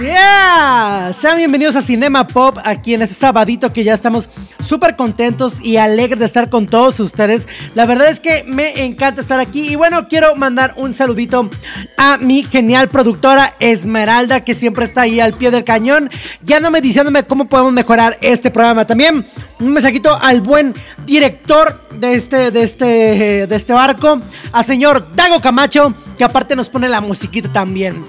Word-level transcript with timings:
Yeah. 0.00 1.12
Sean 1.12 1.36
bienvenidos 1.36 1.76
a 1.76 1.82
Cinema 1.82 2.26
Pop 2.26 2.56
aquí 2.64 2.94
en 2.94 3.02
este 3.02 3.14
sabadito 3.14 3.70
que 3.70 3.84
ya 3.84 3.92
estamos 3.92 4.30
súper 4.64 4.96
contentos 4.96 5.60
y 5.60 5.76
alegres 5.76 6.20
de 6.20 6.24
estar 6.24 6.48
con 6.48 6.66
todos 6.66 7.00
ustedes. 7.00 7.46
La 7.74 7.84
verdad 7.84 8.08
es 8.08 8.18
que 8.18 8.44
me 8.46 8.84
encanta 8.84 9.20
estar 9.20 9.40
aquí 9.40 9.68
y 9.68 9.74
bueno, 9.74 10.08
quiero 10.08 10.34
mandar 10.36 10.72
un 10.76 10.94
saludito 10.94 11.50
a 11.98 12.16
mi 12.16 12.44
genial 12.44 12.88
productora 12.88 13.56
Esmeralda 13.60 14.42
que 14.42 14.54
siempre 14.54 14.86
está 14.86 15.02
ahí 15.02 15.20
al 15.20 15.34
pie 15.34 15.50
del 15.50 15.64
cañón, 15.64 16.08
guiándome 16.40 16.80
diciéndome 16.80 17.24
cómo 17.24 17.50
podemos 17.50 17.74
mejorar 17.74 18.16
este 18.22 18.50
programa. 18.50 18.86
También 18.86 19.26
un 19.58 19.72
mensajito 19.72 20.16
al 20.16 20.40
buen 20.40 20.72
director 21.04 21.86
de 21.98 22.14
este, 22.14 22.50
de 22.50 22.62
este, 22.62 23.46
de 23.46 23.56
este 23.56 23.74
barco, 23.74 24.18
a 24.52 24.62
señor 24.62 25.14
Dago 25.14 25.42
Camacho, 25.42 25.94
que 26.16 26.24
aparte 26.24 26.56
nos 26.56 26.70
pone 26.70 26.88
la 26.88 27.02
musiquita 27.02 27.52
también. 27.52 28.02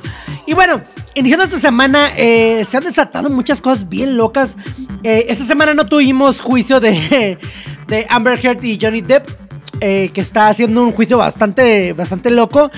Y 0.47 0.53
bueno, 0.53 0.81
iniciando 1.15 1.43
esta 1.43 1.59
semana, 1.59 2.11
eh, 2.15 2.63
se 2.65 2.77
han 2.77 2.83
desatado 2.83 3.29
muchas 3.29 3.61
cosas 3.61 3.87
bien 3.89 4.17
locas. 4.17 4.57
Eh, 5.03 5.25
esta 5.29 5.45
semana 5.45 5.73
no 5.73 5.85
tuvimos 5.85 6.41
juicio 6.41 6.79
de, 6.79 7.37
de 7.87 8.05
Amber 8.09 8.39
Heard 8.43 8.63
y 8.63 8.79
Johnny 8.81 9.01
Depp, 9.01 9.27
eh, 9.79 10.11
que 10.13 10.21
está 10.21 10.47
haciendo 10.47 10.83
un 10.83 10.91
juicio 10.91 11.17
bastante, 11.17 11.93
bastante 11.93 12.29
loco. 12.29 12.71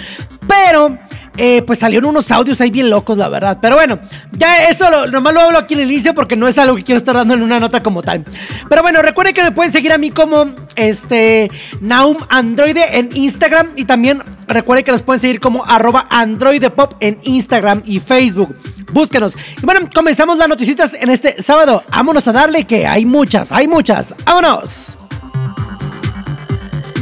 Pero, 0.48 0.98
eh, 1.38 1.62
pues 1.64 1.80
salieron 1.80 2.10
unos 2.10 2.32
audios 2.32 2.62
ahí 2.62 2.70
bien 2.70 2.90
locos, 2.90 3.18
la 3.18 3.30
verdad. 3.30 3.58
Pero 3.62 3.76
bueno, 3.76 4.00
ya 4.32 4.68
eso 4.68 4.90
lo, 4.90 5.08
nomás 5.08 5.34
lo 5.34 5.42
hablo 5.42 5.58
aquí 5.58 5.74
en 5.74 5.82
el 5.82 5.92
inicio 5.92 6.14
porque 6.14 6.36
no 6.36 6.48
es 6.48 6.58
algo 6.58 6.76
que 6.76 6.84
quiero 6.84 6.98
estar 6.98 7.16
dando 7.16 7.34
en 7.34 7.42
una 7.42 7.60
nota 7.60 7.82
como 7.82 8.02
tal. 8.04 8.24
Pero 8.70 8.82
bueno, 8.82 9.02
recuerden 9.02 9.34
que 9.34 9.44
me 9.44 9.52
pueden 9.52 9.72
seguir 9.72 9.92
a 9.94 9.98
mí 9.98 10.12
como 10.12 10.54
este 10.76 11.50
Naum 11.82 12.18
Androide 12.30 13.00
en 13.00 13.10
Instagram. 13.16 13.70
Y 13.76 13.86
también 13.86 14.22
recuerden 14.48 14.86
que 14.86 14.92
nos 14.92 15.02
pueden 15.02 15.20
seguir 15.20 15.40
como 15.40 15.66
arroba 15.66 16.06
androidepop 16.10 16.96
en 17.00 17.20
Instagram 17.24 17.82
y 17.86 18.00
Facebook. 18.00 18.56
Búsquenos. 18.92 19.36
Y 19.62 19.66
bueno, 19.66 19.90
comenzamos 19.94 20.38
las 20.38 20.48
noticitas 20.48 20.94
en 20.94 21.10
este 21.10 21.42
sábado. 21.42 21.84
Vámonos 21.90 22.28
a 22.28 22.32
darle 22.32 22.66
que 22.66 22.86
hay 22.86 23.06
muchas, 23.06 23.52
hay 23.52 23.68
muchas. 23.68 24.14
¡Vámonos! 24.26 24.98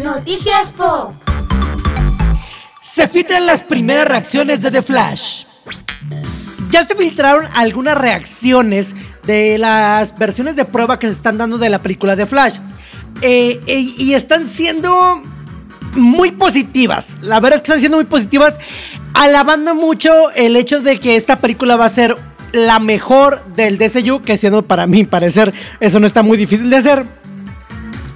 Noticias 0.01 0.71
Pop. 0.71 1.13
Se 2.81 3.07
filtran 3.07 3.45
las 3.45 3.63
primeras 3.63 4.07
reacciones 4.07 4.59
de 4.59 4.71
The 4.71 4.81
Flash. 4.81 5.43
Ya 6.71 6.83
se 6.83 6.95
filtraron 6.95 7.45
algunas 7.53 7.95
reacciones 7.95 8.95
de 9.23 9.59
las 9.59 10.17
versiones 10.17 10.55
de 10.55 10.65
prueba 10.65 10.97
que 10.97 11.05
se 11.05 11.13
están 11.13 11.37
dando 11.37 11.59
de 11.59 11.69
la 11.69 11.83
película 11.83 12.15
de 12.15 12.25
Flash. 12.25 12.55
Eh, 13.21 13.61
y 13.67 14.13
están 14.13 14.47
siendo 14.47 15.21
muy 15.93 16.31
positivas. 16.31 17.17
La 17.21 17.39
verdad 17.39 17.57
es 17.57 17.61
que 17.61 17.67
están 17.67 17.81
siendo 17.81 17.97
muy 17.97 18.05
positivas. 18.05 18.57
Alabando 19.13 19.75
mucho 19.75 20.31
el 20.31 20.55
hecho 20.55 20.79
de 20.79 20.99
que 20.99 21.15
esta 21.15 21.39
película 21.39 21.75
va 21.75 21.85
a 21.85 21.89
ser 21.89 22.17
la 22.51 22.79
mejor 22.79 23.45
del 23.55 23.77
DCU. 23.77 24.23
Que 24.23 24.37
siendo 24.37 24.63
para 24.63 24.87
mí 24.87 25.05
parecer 25.05 25.53
eso 25.79 25.99
no 25.99 26.07
está 26.07 26.23
muy 26.23 26.35
difícil 26.35 26.71
de 26.71 26.77
hacer. 26.77 27.05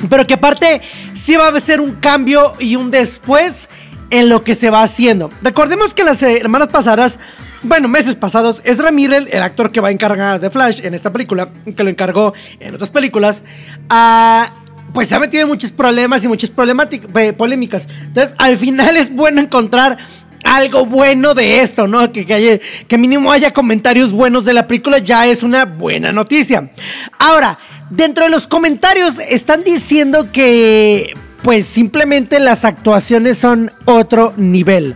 Pero 0.10 0.26
que 0.26 0.34
aparte 0.34 0.82
sí 1.14 1.36
va 1.36 1.50
a 1.50 1.60
ser 1.60 1.80
un 1.82 1.94
cambio 1.96 2.54
y 2.60 2.76
un 2.76 2.90
después 2.90 3.70
en 4.10 4.30
lo 4.30 4.44
que 4.44 4.56
se 4.56 4.70
va 4.70 4.84
haciendo. 4.84 5.30
Recordemos 5.42 5.94
que 5.94 6.04
las 6.04 6.20
semanas 6.20 6.68
pasadas, 6.70 7.20
bueno, 7.64 7.88
meses 7.88 8.16
pasados, 8.16 8.62
Ezra 8.64 8.92
Miller, 8.92 9.28
el 9.32 9.42
actor 9.42 9.72
que 9.72 9.82
va 9.82 9.88
a 9.88 9.92
encargar 9.92 10.40
de 10.40 10.50
Flash 10.50 10.82
en 10.84 10.94
esta 10.94 11.12
película, 11.12 11.50
que 11.76 11.84
lo 11.84 11.90
encargó 11.90 12.34
en 12.60 12.76
otras 12.76 12.92
películas, 12.92 13.44
ah, 13.90 14.54
pues 14.94 15.10
se 15.10 15.16
ha 15.16 15.20
metido 15.20 15.44
en 15.44 15.50
muchos 15.50 15.72
problemas 15.72 16.24
y 16.24 16.28
muchas 16.28 16.52
eh, 16.52 17.34
polémicas. 17.34 17.88
Entonces, 18.04 18.36
al 18.38 18.58
final 18.58 18.96
es 18.96 19.14
bueno 19.14 19.42
encontrar 19.42 19.98
algo 20.44 20.86
bueno 20.86 21.34
de 21.34 21.62
esto, 21.62 21.88
¿no? 21.88 22.12
Que, 22.12 22.22
haya- 22.34 22.60
que 22.88 22.98
mínimo 22.98 23.32
haya 23.32 23.52
comentarios 23.52 24.12
buenos 24.12 24.46
de 24.46 24.54
la 24.54 24.68
película 24.68 25.00
ya 25.00 25.26
es 25.26 25.42
una 25.42 25.66
buena 25.66 26.12
noticia. 26.12 26.70
Ahora, 27.18 27.58
dentro 27.90 28.26
de 28.26 28.30
los 28.30 28.46
comentarios 28.48 29.20
están 29.20 29.64
diciendo 29.64 30.32
que 30.32 31.14
pues 31.46 31.66
simplemente 31.68 32.40
las 32.40 32.66
actuaciones 32.66 33.38
son 33.38 33.72
otro 33.86 34.34
nivel. 34.36 34.96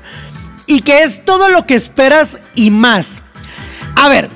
Y 0.66 0.82
que 0.82 1.04
es 1.04 1.24
todo 1.24 1.48
lo 1.50 1.66
que 1.66 1.76
esperas 1.76 2.42
y 2.56 2.72
más. 2.72 3.22
A 3.96 4.10
ver, 4.10 4.30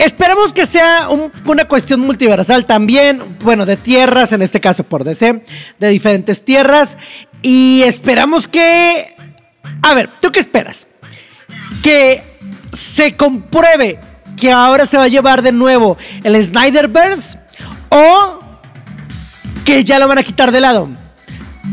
Esperamos 0.00 0.52
que 0.52 0.66
sea 0.66 1.08
un- 1.08 1.30
una 1.44 1.66
cuestión 1.66 2.00
multiversal 2.00 2.66
también, 2.66 3.36
bueno, 3.44 3.64
de 3.64 3.76
tierras, 3.76 4.32
en 4.32 4.42
este 4.42 4.60
caso 4.60 4.82
por 4.82 5.04
DC, 5.04 5.44
de 5.78 5.88
diferentes 5.88 6.44
tierras. 6.44 6.98
Y 7.42 7.82
esperamos 7.86 8.48
que... 8.48 9.14
A 9.82 9.94
ver, 9.94 10.10
¿tú 10.20 10.32
qué 10.32 10.40
esperas? 10.40 10.88
Que 11.80 12.24
se 12.72 13.14
compruebe 13.16 14.00
que 14.36 14.50
ahora 14.50 14.84
se 14.84 14.96
va 14.96 15.04
a 15.04 15.08
llevar 15.08 15.42
de 15.42 15.52
nuevo 15.52 15.96
el 16.24 16.42
Snyderverse 16.44 17.38
o 17.88 18.40
que 19.64 19.84
ya 19.84 20.00
lo 20.00 20.08
van 20.08 20.18
a 20.18 20.24
quitar 20.24 20.50
de 20.50 20.60
lado. 20.60 20.88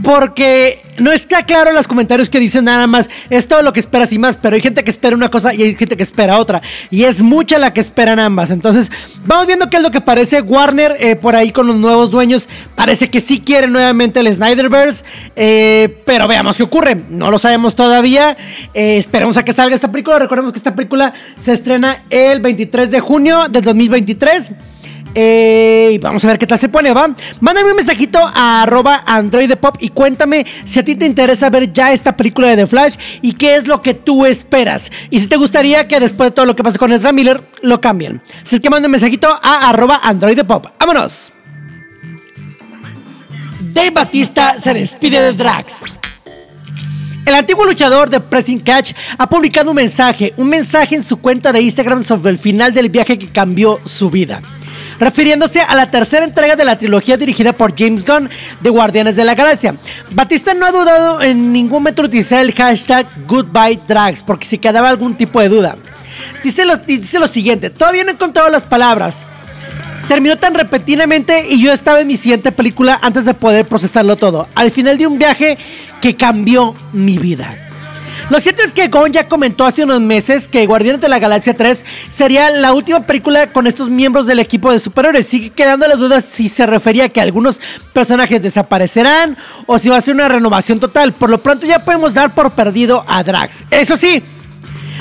Porque 0.03 0.81
no 0.97 1.11
está 1.11 1.45
claro 1.45 1.69
en 1.69 1.75
los 1.75 1.87
comentarios 1.87 2.29
que 2.29 2.39
dicen 2.39 2.65
nada 2.65 2.87
más, 2.87 3.09
es 3.29 3.47
todo 3.47 3.61
lo 3.61 3.73
que 3.73 3.79
esperas 3.79 4.11
y 4.13 4.19
más, 4.19 4.37
pero 4.37 4.55
hay 4.55 4.61
gente 4.61 4.83
que 4.83 4.91
espera 4.91 5.15
una 5.15 5.29
cosa 5.29 5.53
y 5.53 5.63
hay 5.63 5.75
gente 5.75 5.97
que 5.97 6.03
espera 6.03 6.37
otra. 6.37 6.61
Y 6.89 7.03
es 7.03 7.21
mucha 7.21 7.57
la 7.57 7.73
que 7.73 7.81
esperan 7.81 8.19
ambas. 8.19 8.51
Entonces, 8.51 8.91
vamos 9.25 9.47
viendo 9.47 9.69
qué 9.69 9.77
es 9.77 9.83
lo 9.83 9.91
que 9.91 10.01
parece 10.01 10.41
Warner 10.41 10.95
eh, 10.99 11.15
por 11.15 11.35
ahí 11.35 11.51
con 11.51 11.67
los 11.67 11.77
nuevos 11.77 12.11
dueños. 12.11 12.49
Parece 12.75 13.09
que 13.09 13.19
sí 13.19 13.41
quieren 13.41 13.71
nuevamente 13.71 14.19
el 14.19 14.33
Snyderverse, 14.33 15.03
eh, 15.35 16.01
pero 16.05 16.27
veamos 16.27 16.57
qué 16.57 16.63
ocurre. 16.63 16.95
No 17.09 17.31
lo 17.31 17.39
sabemos 17.39 17.75
todavía. 17.75 18.37
Eh, 18.73 18.97
esperemos 18.97 19.37
a 19.37 19.45
que 19.45 19.53
salga 19.53 19.75
esta 19.75 19.91
película. 19.91 20.19
Recordemos 20.19 20.51
que 20.51 20.57
esta 20.57 20.75
película 20.75 21.13
se 21.39 21.53
estrena 21.53 22.03
el 22.09 22.39
23 22.41 22.91
de 22.91 22.99
junio 22.99 23.47
del 23.49 23.63
2023. 23.63 24.51
Vamos 26.01 26.23
a 26.23 26.27
ver 26.27 26.39
qué 26.39 26.47
tal 26.47 26.57
se 26.57 26.69
pone, 26.69 26.93
¿va? 26.93 27.13
Mándame 27.41 27.69
un 27.69 27.75
mensajito 27.75 28.19
a 28.19 28.63
arroba 28.63 29.03
androidepop 29.05 29.75
y 29.79 29.89
cuéntame 29.89 30.45
si 30.63 30.79
a 30.79 30.83
ti 30.83 30.95
te 30.95 31.05
interesa 31.05 31.49
ver 31.49 31.73
ya 31.73 31.91
esta 31.91 32.15
película 32.15 32.47
de 32.47 32.55
The 32.55 32.67
Flash 32.67 32.95
y 33.21 33.33
qué 33.33 33.55
es 33.55 33.67
lo 33.67 33.81
que 33.81 33.93
tú 33.93 34.25
esperas. 34.25 34.91
Y 35.09 35.19
si 35.19 35.27
te 35.27 35.35
gustaría 35.35 35.87
que 35.87 35.99
después 35.99 36.29
de 36.29 36.35
todo 36.35 36.45
lo 36.45 36.55
que 36.55 36.63
pase 36.63 36.77
con 36.77 36.91
Ezra 36.93 37.11
Miller, 37.11 37.43
lo 37.61 37.81
cambien. 37.81 38.21
Así 38.41 38.55
es 38.55 38.61
que 38.61 38.69
manda 38.69 38.87
un 38.87 38.91
mensajito 38.91 39.27
a 39.27 39.69
arroba 39.69 39.99
androidepop. 40.03 40.67
¡Vámonos! 40.79 41.33
Dave 43.73 43.91
Batista 43.91 44.59
se 44.59 44.73
despide 44.73 45.21
de 45.21 45.33
Drax. 45.33 45.99
El 47.25 47.35
antiguo 47.35 47.65
luchador 47.65 48.09
de 48.09 48.19
Pressing 48.19 48.61
Catch 48.61 48.93
ha 49.17 49.29
publicado 49.29 49.69
un 49.69 49.75
mensaje, 49.75 50.33
un 50.37 50.49
mensaje 50.49 50.95
en 50.95 51.03
su 51.03 51.17
cuenta 51.17 51.53
de 51.53 51.61
Instagram 51.61 52.03
sobre 52.03 52.31
el 52.31 52.37
final 52.37 52.73
del 52.73 52.89
viaje 52.89 53.19
que 53.19 53.29
cambió 53.29 53.79
su 53.85 54.09
vida. 54.09 54.41
Refiriéndose 55.01 55.61
a 55.61 55.73
la 55.73 55.89
tercera 55.89 56.23
entrega 56.23 56.55
de 56.55 56.63
la 56.63 56.77
trilogía 56.77 57.17
dirigida 57.17 57.53
por 57.53 57.75
James 57.75 58.05
Gunn 58.05 58.29
de 58.59 58.69
Guardianes 58.69 59.15
de 59.15 59.25
la 59.25 59.33
Galaxia. 59.33 59.73
Batista 60.11 60.53
no 60.53 60.67
ha 60.67 60.71
dudado 60.71 61.23
en 61.23 61.51
ningún 61.51 61.79
momento 61.79 62.03
utilizar 62.03 62.41
el 62.41 62.53
hashtag 62.53 63.07
Goodbye 63.25 63.79
Drags 63.87 64.21
porque 64.21 64.45
si 64.45 64.59
quedaba 64.59 64.89
algún 64.89 65.17
tipo 65.17 65.41
de 65.41 65.49
duda. 65.49 65.75
Dice 66.43 66.65
lo, 66.65 66.77
dice 66.77 67.17
lo 67.17 67.27
siguiente, 67.27 67.71
todavía 67.71 68.03
no 68.03 68.11
he 68.11 68.13
encontrado 68.13 68.47
las 68.49 68.63
palabras. 68.63 69.25
Terminó 70.07 70.37
tan 70.37 70.53
repentinamente 70.53 71.47
y 71.49 71.59
yo 71.59 71.73
estaba 71.73 72.01
en 72.01 72.07
mi 72.07 72.15
siguiente 72.15 72.51
película 72.51 72.99
antes 73.01 73.25
de 73.25 73.33
poder 73.33 73.67
procesarlo 73.67 74.17
todo. 74.17 74.49
Al 74.53 74.69
final 74.69 74.99
de 74.99 75.07
un 75.07 75.17
viaje 75.17 75.57
que 75.99 76.15
cambió 76.15 76.75
mi 76.93 77.17
vida. 77.17 77.70
Lo 78.31 78.39
cierto 78.39 78.63
es 78.63 78.71
que 78.71 78.87
Gon 78.87 79.11
ya 79.11 79.27
comentó 79.27 79.65
hace 79.65 79.83
unos 79.83 79.99
meses 79.99 80.47
que 80.47 80.65
Guardianes 80.65 81.01
de 81.01 81.09
la 81.09 81.19
Galaxia 81.19 81.53
3 81.53 81.83
sería 82.07 82.49
la 82.49 82.71
última 82.71 83.05
película 83.05 83.51
con 83.51 83.67
estos 83.67 83.89
miembros 83.89 84.25
del 84.25 84.39
equipo 84.39 84.71
de 84.71 84.79
superhéroes. 84.79 85.27
Sigue 85.27 85.49
quedando 85.49 85.85
la 85.85 85.97
duda 85.97 86.21
si 86.21 86.47
se 86.47 86.65
refería 86.65 87.03
a 87.03 87.09
que 87.09 87.19
algunos 87.19 87.59
personajes 87.91 88.41
desaparecerán 88.41 89.37
o 89.65 89.77
si 89.77 89.89
va 89.89 89.97
a 89.97 90.01
ser 90.01 90.15
una 90.15 90.29
renovación 90.29 90.79
total. 90.79 91.11
Por 91.11 91.29
lo 91.29 91.39
pronto 91.39 91.67
ya 91.67 91.83
podemos 91.83 92.13
dar 92.13 92.33
por 92.33 92.51
perdido 92.51 93.03
a 93.05 93.21
Drax. 93.21 93.65
Eso 93.69 93.97
sí, 93.97 94.23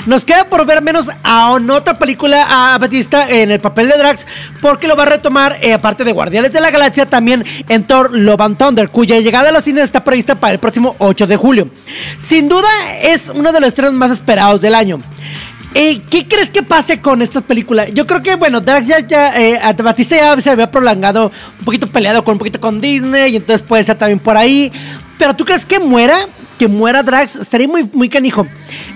Nos 0.05 0.25
queda 0.25 0.45
por 0.45 0.65
ver 0.65 0.81
menos 0.81 1.11
a 1.23 1.51
otra 1.51 1.99
película 1.99 2.73
a 2.73 2.77
Batista 2.79 3.29
en 3.29 3.51
el 3.51 3.59
papel 3.59 3.87
de 3.87 3.97
Drax, 3.97 4.25
porque 4.59 4.87
lo 4.87 4.95
va 4.95 5.03
a 5.03 5.07
retomar, 5.07 5.57
eh, 5.61 5.73
aparte 5.73 6.03
de 6.03 6.11
Guardianes 6.11 6.51
de 6.51 6.59
la 6.59 6.71
Galaxia, 6.71 7.05
también 7.05 7.45
en 7.69 7.83
Thor 7.83 8.11
Love 8.11 8.41
and 8.41 8.57
Thunder, 8.57 8.89
cuya 8.89 9.19
llegada 9.19 9.49
a 9.49 9.51
los 9.51 9.63
cines 9.63 9.83
está 9.83 10.03
prevista 10.03 10.35
para 10.35 10.53
el 10.53 10.59
próximo 10.59 10.95
8 10.97 11.27
de 11.27 11.37
julio. 11.37 11.69
Sin 12.17 12.49
duda 12.49 12.69
es 13.03 13.31
uno 13.33 13.51
de 13.51 13.59
los 13.59 13.67
estrenos 13.67 13.93
más 13.93 14.11
esperados 14.11 14.59
del 14.59 14.75
año. 14.75 15.01
Eh, 15.73 16.01
¿Qué 16.09 16.27
crees 16.27 16.49
que 16.49 16.63
pase 16.63 16.99
con 16.99 17.21
estas 17.21 17.43
películas? 17.43 17.93
Yo 17.93 18.05
creo 18.05 18.21
que, 18.21 18.35
bueno, 18.35 18.59
Drax 18.59 18.87
ya, 18.87 18.99
ya 18.99 19.39
eh, 19.39 19.59
Batista 19.81 20.17
ya 20.17 20.41
se 20.41 20.49
había 20.49 20.69
prolongado 20.69 21.31
un 21.59 21.65
poquito 21.65 21.87
peleado 21.87 22.25
con 22.25 22.33
un 22.33 22.39
poquito 22.39 22.59
con 22.59 22.81
Disney 22.81 23.31
y 23.31 23.35
entonces 23.37 23.65
puede 23.65 23.83
ser 23.85 23.97
también 23.97 24.19
por 24.19 24.35
ahí. 24.35 24.69
Pero 25.21 25.35
¿tú 25.35 25.45
crees 25.45 25.67
que 25.67 25.79
muera? 25.79 26.17
Que 26.57 26.67
muera 26.67 27.03
Drax, 27.03 27.35
estaría 27.35 27.67
muy, 27.67 27.87
muy 27.93 28.09
canijo. 28.09 28.47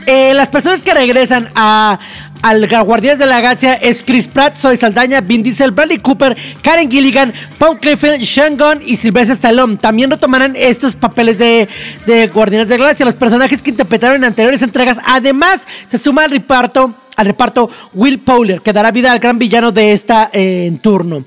Eh, 0.08 0.34
las 0.34 0.50
personas 0.50 0.82
que 0.82 0.92
regresan 0.92 1.50
a, 1.54 2.00
al 2.42 2.68
Guardianes 2.68 3.20
de 3.20 3.28
la 3.28 3.42
Galaxia 3.42 3.76
es 3.76 4.02
Chris 4.02 4.28
Pratt, 4.28 4.56
Zoe 4.56 4.76
Saldaña, 4.76 5.22
Vin 5.22 5.44
Diesel, 5.44 5.70
Bradley 5.70 6.00
Cooper, 6.00 6.36
Karen 6.64 6.90
Gilligan, 6.90 7.32
Paul 7.60 7.80
Clifford, 7.80 8.24
Sean 8.24 8.58
Gunn 8.58 8.80
y 8.84 8.96
Sylvester 8.96 9.36
Stallone. 9.36 9.78
También 9.78 10.10
retomarán 10.10 10.56
estos 10.56 10.96
papeles 10.96 11.38
de, 11.38 11.70
de 12.08 12.26
Guardianes 12.26 12.70
de 12.70 12.80
la 12.80 12.86
Galaxia, 12.86 13.06
los 13.06 13.16
personajes 13.16 13.62
que 13.62 13.70
interpretaron 13.70 14.18
en 14.18 14.24
anteriores 14.24 14.64
entregas. 14.64 15.00
Además, 15.06 15.68
se 15.86 16.00
suma 16.00 16.24
al 16.24 16.32
reparto 16.32 16.96
al 17.18 17.28
reparto 17.28 17.70
Will 17.94 18.18
Powler, 18.18 18.62
que 18.62 18.74
dará 18.74 18.90
vida 18.90 19.12
al 19.12 19.20
gran 19.20 19.38
villano 19.38 19.72
de 19.72 19.94
esta 19.94 20.32
eh, 20.34 20.66
en 20.66 20.80
turno. 20.80 21.24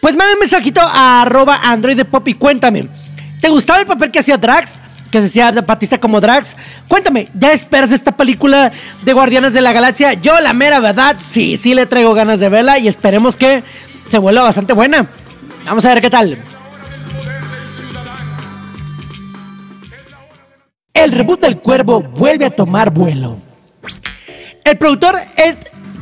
Pues 0.00 0.16
manda 0.16 0.32
un 0.32 0.40
mensajito 0.40 0.80
a 0.80 1.20
arroba 1.20 1.60
Android 1.62 1.96
de 1.96 2.06
Pop 2.06 2.26
y 2.26 2.34
cuéntame, 2.34 2.88
¿te 3.40 3.48
gustaba 3.48 3.80
el 3.80 3.86
papel 3.86 4.10
que 4.10 4.18
hacía 4.18 4.36
Drax? 4.36 4.80
que 5.10 5.20
decía 5.20 5.50
Batista 5.50 5.98
como 5.98 6.20
Drax. 6.20 6.56
Cuéntame, 6.86 7.30
¿ya 7.34 7.52
esperas 7.52 7.92
esta 7.92 8.12
película 8.12 8.72
de 9.02 9.12
Guardianes 9.12 9.54
de 9.54 9.60
la 9.60 9.72
Galaxia? 9.72 10.14
Yo, 10.14 10.38
la 10.40 10.52
mera 10.52 10.80
verdad, 10.80 11.16
sí, 11.18 11.56
sí 11.56 11.74
le 11.74 11.86
traigo 11.86 12.14
ganas 12.14 12.40
de 12.40 12.48
verla 12.48 12.78
y 12.78 12.88
esperemos 12.88 13.36
que 13.36 13.62
se 14.08 14.18
vuelva 14.18 14.42
bastante 14.42 14.72
buena. 14.72 15.06
Vamos 15.64 15.84
a 15.84 15.94
ver 15.94 16.02
qué 16.02 16.10
tal. 16.10 16.38
El 20.94 21.12
reboot 21.12 21.40
del 21.40 21.58
cuervo 21.58 22.02
vuelve 22.02 22.44
a 22.44 22.50
tomar 22.50 22.90
vuelo. 22.90 23.38
El 24.64 24.76
productor 24.76 25.14
Ed 25.36 25.56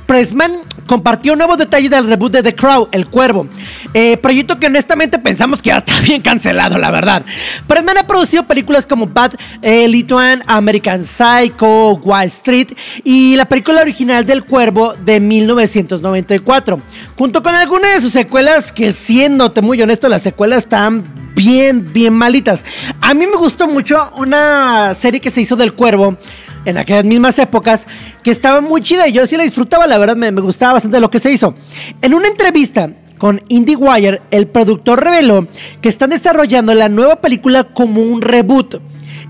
Pressman 0.07 0.61
compartió 0.87 1.35
nuevos 1.35 1.59
detalles 1.59 1.91
del 1.91 2.07
reboot 2.07 2.33
de 2.33 2.43
The 2.43 2.55
Crow, 2.55 2.89
El 2.93 3.09
Cuervo. 3.09 3.49
Eh, 3.93 4.17
proyecto 4.17 4.59
que 4.59 4.67
honestamente 4.67 5.19
pensamos 5.19 5.61
que 5.61 5.71
ya 5.71 5.79
está 5.79 6.01
bien 6.03 6.23
cancelado, 6.23 6.79
la 6.79 6.91
verdad. 6.91 7.25
Pressman 7.67 7.99
ha 7.99 8.07
producido 8.07 8.47
películas 8.47 8.87
como 8.87 9.07
Bad 9.07 9.35
eh, 9.63 9.89
Lituan, 9.89 10.43
American 10.47 11.05
Psycho, 11.05 11.95
Wall 11.95 12.27
Street 12.29 12.69
y 13.05 13.37
la 13.37 13.47
película 13.47 13.81
original 13.81 14.25
del 14.25 14.45
Cuervo 14.45 14.95
de 14.95 15.21
1994. 15.21 16.81
Junto 17.17 17.43
con 17.43 17.55
algunas 17.55 17.95
de 17.95 18.01
sus 18.01 18.13
secuelas 18.13 18.73
que 18.73 18.93
siéndote 18.93 19.61
muy 19.61 19.81
honesto, 19.83 20.09
las 20.09 20.23
secuelas 20.23 20.59
están 20.61 21.05
bien, 21.35 21.93
bien 21.93 22.15
malitas. 22.15 22.65
A 23.01 23.15
mí 23.15 23.27
me 23.27 23.37
gustó 23.37 23.67
mucho 23.67 24.11
una 24.17 24.95
serie 24.95 25.21
que 25.21 25.31
se 25.31 25.43
hizo 25.43 25.57
del 25.57 25.75
Cuervo 25.75 26.17
en 26.67 26.77
aquellas 26.77 27.05
mismas 27.05 27.39
épocas 27.39 27.87
que 28.23 28.31
estaba 28.31 28.61
muy 28.61 28.83
chida 28.83 29.09
y 29.09 29.13
yo 29.13 29.27
sí 29.27 29.37
la 29.37 29.45
disfrutaba, 29.45 29.87
la 29.87 29.97
verdad 29.97 30.17
me, 30.17 30.31
gustaba 30.33 30.75
bastante 30.75 31.01
lo 31.01 31.11
que 31.11 31.19
se 31.19 31.33
hizo. 31.33 31.55
En 32.03 32.13
una 32.13 32.29
entrevista 32.29 32.91
con 33.17 33.43
IndieWire, 33.49 34.21
el 34.31 34.49
productor 34.49 35.03
reveló 35.03 35.47
que 35.81 35.89
están 35.89 36.11
desarrollando 36.11 36.75
la 36.75 36.91
nueva 36.91 37.17
película 37.17 37.65
como 37.65 38.03
un 38.03 38.21
reboot 38.21 38.81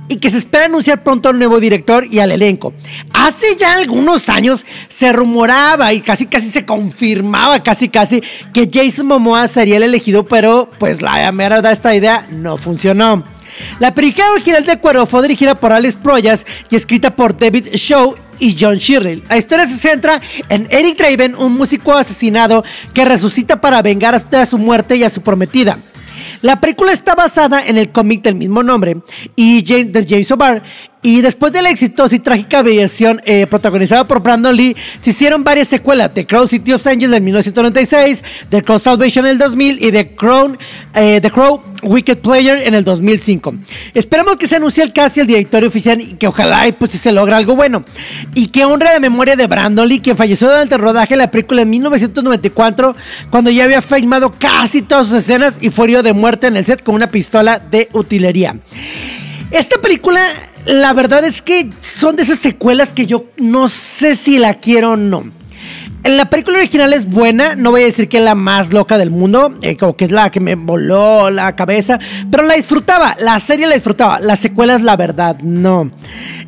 y 0.08 0.16
que 0.16 0.30
se 0.30 0.38
espera 0.38 0.66
anunciar 0.66 1.02
pronto 1.02 1.28
al 1.28 1.38
nuevo 1.38 1.60
director 1.60 2.06
y 2.10 2.20
al 2.20 2.32
elenco. 2.32 2.72
Hace 3.12 3.56
ya 3.58 3.74
algunos 3.74 4.28
años 4.28 4.64
se 4.88 5.12
rumoraba 5.12 5.92
y 5.92 6.00
casi 6.00 6.26
casi 6.26 6.50
se 6.50 6.64
confirmaba 6.64 7.62
casi 7.62 7.88
casi 7.88 8.22
que 8.52 8.70
Jason 8.72 9.06
Momoa 9.06 9.48
sería 9.48 9.76
el 9.76 9.82
elegido, 9.82 10.26
pero 10.26 10.68
pues 10.78 11.02
la 11.02 11.30
verdad 11.32 11.72
esta 11.72 11.94
idea 11.94 12.26
no 12.30 12.56
funcionó. 12.56 13.35
La 13.78 13.94
película 13.94 14.30
original 14.32 14.64
de 14.64 14.78
Cuero 14.78 15.06
fue 15.06 15.22
dirigida 15.22 15.54
por 15.54 15.72
Alex 15.72 15.96
Proyas 15.96 16.46
y 16.70 16.76
escrita 16.76 17.14
por 17.14 17.36
David 17.36 17.68
Shaw 17.72 18.14
y 18.38 18.56
John 18.58 18.76
Shirley. 18.76 19.22
La 19.28 19.36
historia 19.36 19.66
se 19.66 19.76
centra 19.76 20.20
en 20.48 20.66
Eric 20.70 20.98
Draven, 20.98 21.34
un 21.34 21.52
músico 21.54 21.94
asesinado 21.94 22.64
que 22.92 23.04
resucita 23.04 23.60
para 23.60 23.82
vengar 23.82 24.14
a 24.14 24.46
su 24.46 24.58
muerte 24.58 24.96
y 24.96 25.04
a 25.04 25.10
su 25.10 25.22
prometida. 25.22 25.78
La 26.42 26.60
película 26.60 26.92
está 26.92 27.14
basada 27.14 27.64
en 27.66 27.78
el 27.78 27.90
cómic 27.90 28.22
del 28.22 28.34
mismo 28.34 28.62
nombre 28.62 28.98
y 29.34 29.62
de 29.62 30.06
James 30.06 30.30
O'Barr 30.30 30.62
y 31.02 31.20
después 31.20 31.52
de 31.52 31.62
la 31.62 31.70
exitosa 31.70 32.16
y 32.16 32.18
trágica 32.18 32.62
versión 32.62 33.20
eh, 33.24 33.46
protagonizada 33.46 34.04
por 34.08 34.20
Brandon 34.20 34.54
Lee, 34.56 34.76
se 35.00 35.10
hicieron 35.10 35.44
varias 35.44 35.68
secuelas: 35.68 36.12
The 36.12 36.26
Crow 36.26 36.48
City 36.48 36.72
of 36.72 36.84
Angels 36.86 37.14
en 37.14 37.24
1996, 37.24 38.24
The 38.48 38.62
Crow 38.62 38.78
Salvation 38.78 39.24
en 39.24 39.32
el 39.32 39.38
2000 39.38 39.84
y 39.84 39.92
The 39.92 40.14
Crow, 40.14 40.56
eh, 40.94 41.20
The 41.20 41.30
Crow 41.30 41.62
Wicked 41.82 42.18
Player 42.18 42.58
en 42.66 42.74
el 42.74 42.84
2005. 42.84 43.54
Esperamos 43.94 44.36
que 44.36 44.48
se 44.48 44.56
anuncie 44.56 44.82
el 44.82 44.92
cast 44.92 45.18
y 45.18 45.20
el 45.20 45.26
directorio 45.26 45.68
oficial 45.68 46.00
y 46.00 46.14
que 46.14 46.26
ojalá 46.26 46.64
pues, 46.78 46.92
se 46.92 47.12
logra 47.12 47.36
algo 47.36 47.54
bueno. 47.54 47.84
Y 48.34 48.48
que 48.48 48.64
honre 48.64 48.86
la 48.92 49.00
memoria 49.00 49.36
de 49.36 49.46
Brandon 49.46 49.86
Lee, 49.86 50.00
quien 50.00 50.16
falleció 50.16 50.48
durante 50.48 50.74
el 50.74 50.80
rodaje 50.80 51.14
de 51.14 51.18
la 51.18 51.30
película 51.30 51.62
en 51.62 51.70
1994, 51.70 52.96
cuando 53.30 53.50
ya 53.50 53.64
había 53.64 53.82
filmado 53.82 54.32
casi 54.32 54.82
todas 54.82 55.06
sus 55.06 55.16
escenas 55.16 55.58
y 55.60 55.70
fue 55.70 55.84
herido 55.84 56.02
de 56.02 56.12
muerte 56.12 56.48
en 56.48 56.56
el 56.56 56.64
set 56.64 56.82
con 56.82 56.94
una 56.94 57.10
pistola 57.10 57.58
de 57.58 57.88
utilería. 57.92 58.56
Esta 59.50 59.80
película 59.80 60.20
la 60.66 60.92
verdad 60.92 61.24
es 61.24 61.42
que 61.42 61.70
son 61.80 62.16
de 62.16 62.24
esas 62.24 62.40
secuelas 62.40 62.92
que 62.92 63.06
yo 63.06 63.26
no 63.36 63.68
sé 63.68 64.16
si 64.16 64.38
la 64.38 64.54
quiero 64.54 64.92
o 64.92 64.96
no. 64.96 65.35
La 66.08 66.30
película 66.30 66.58
original 66.58 66.92
es 66.92 67.10
buena, 67.10 67.56
no 67.56 67.72
voy 67.72 67.82
a 67.82 67.86
decir 67.86 68.08
que 68.08 68.18
es 68.18 68.22
la 68.22 68.36
más 68.36 68.72
loca 68.72 68.96
del 68.96 69.10
mundo, 69.10 69.58
eh, 69.62 69.76
o 69.80 69.96
que 69.96 70.04
es 70.04 70.12
la 70.12 70.30
que 70.30 70.38
me 70.38 70.54
voló 70.54 71.30
la 71.30 71.56
cabeza, 71.56 71.98
pero 72.30 72.44
la 72.44 72.54
disfrutaba, 72.54 73.16
la 73.18 73.40
serie 73.40 73.66
la 73.66 73.74
disfrutaba, 73.74 74.20
las 74.20 74.38
secuelas 74.38 74.82
la 74.82 74.96
verdad 74.96 75.36
no. 75.40 75.90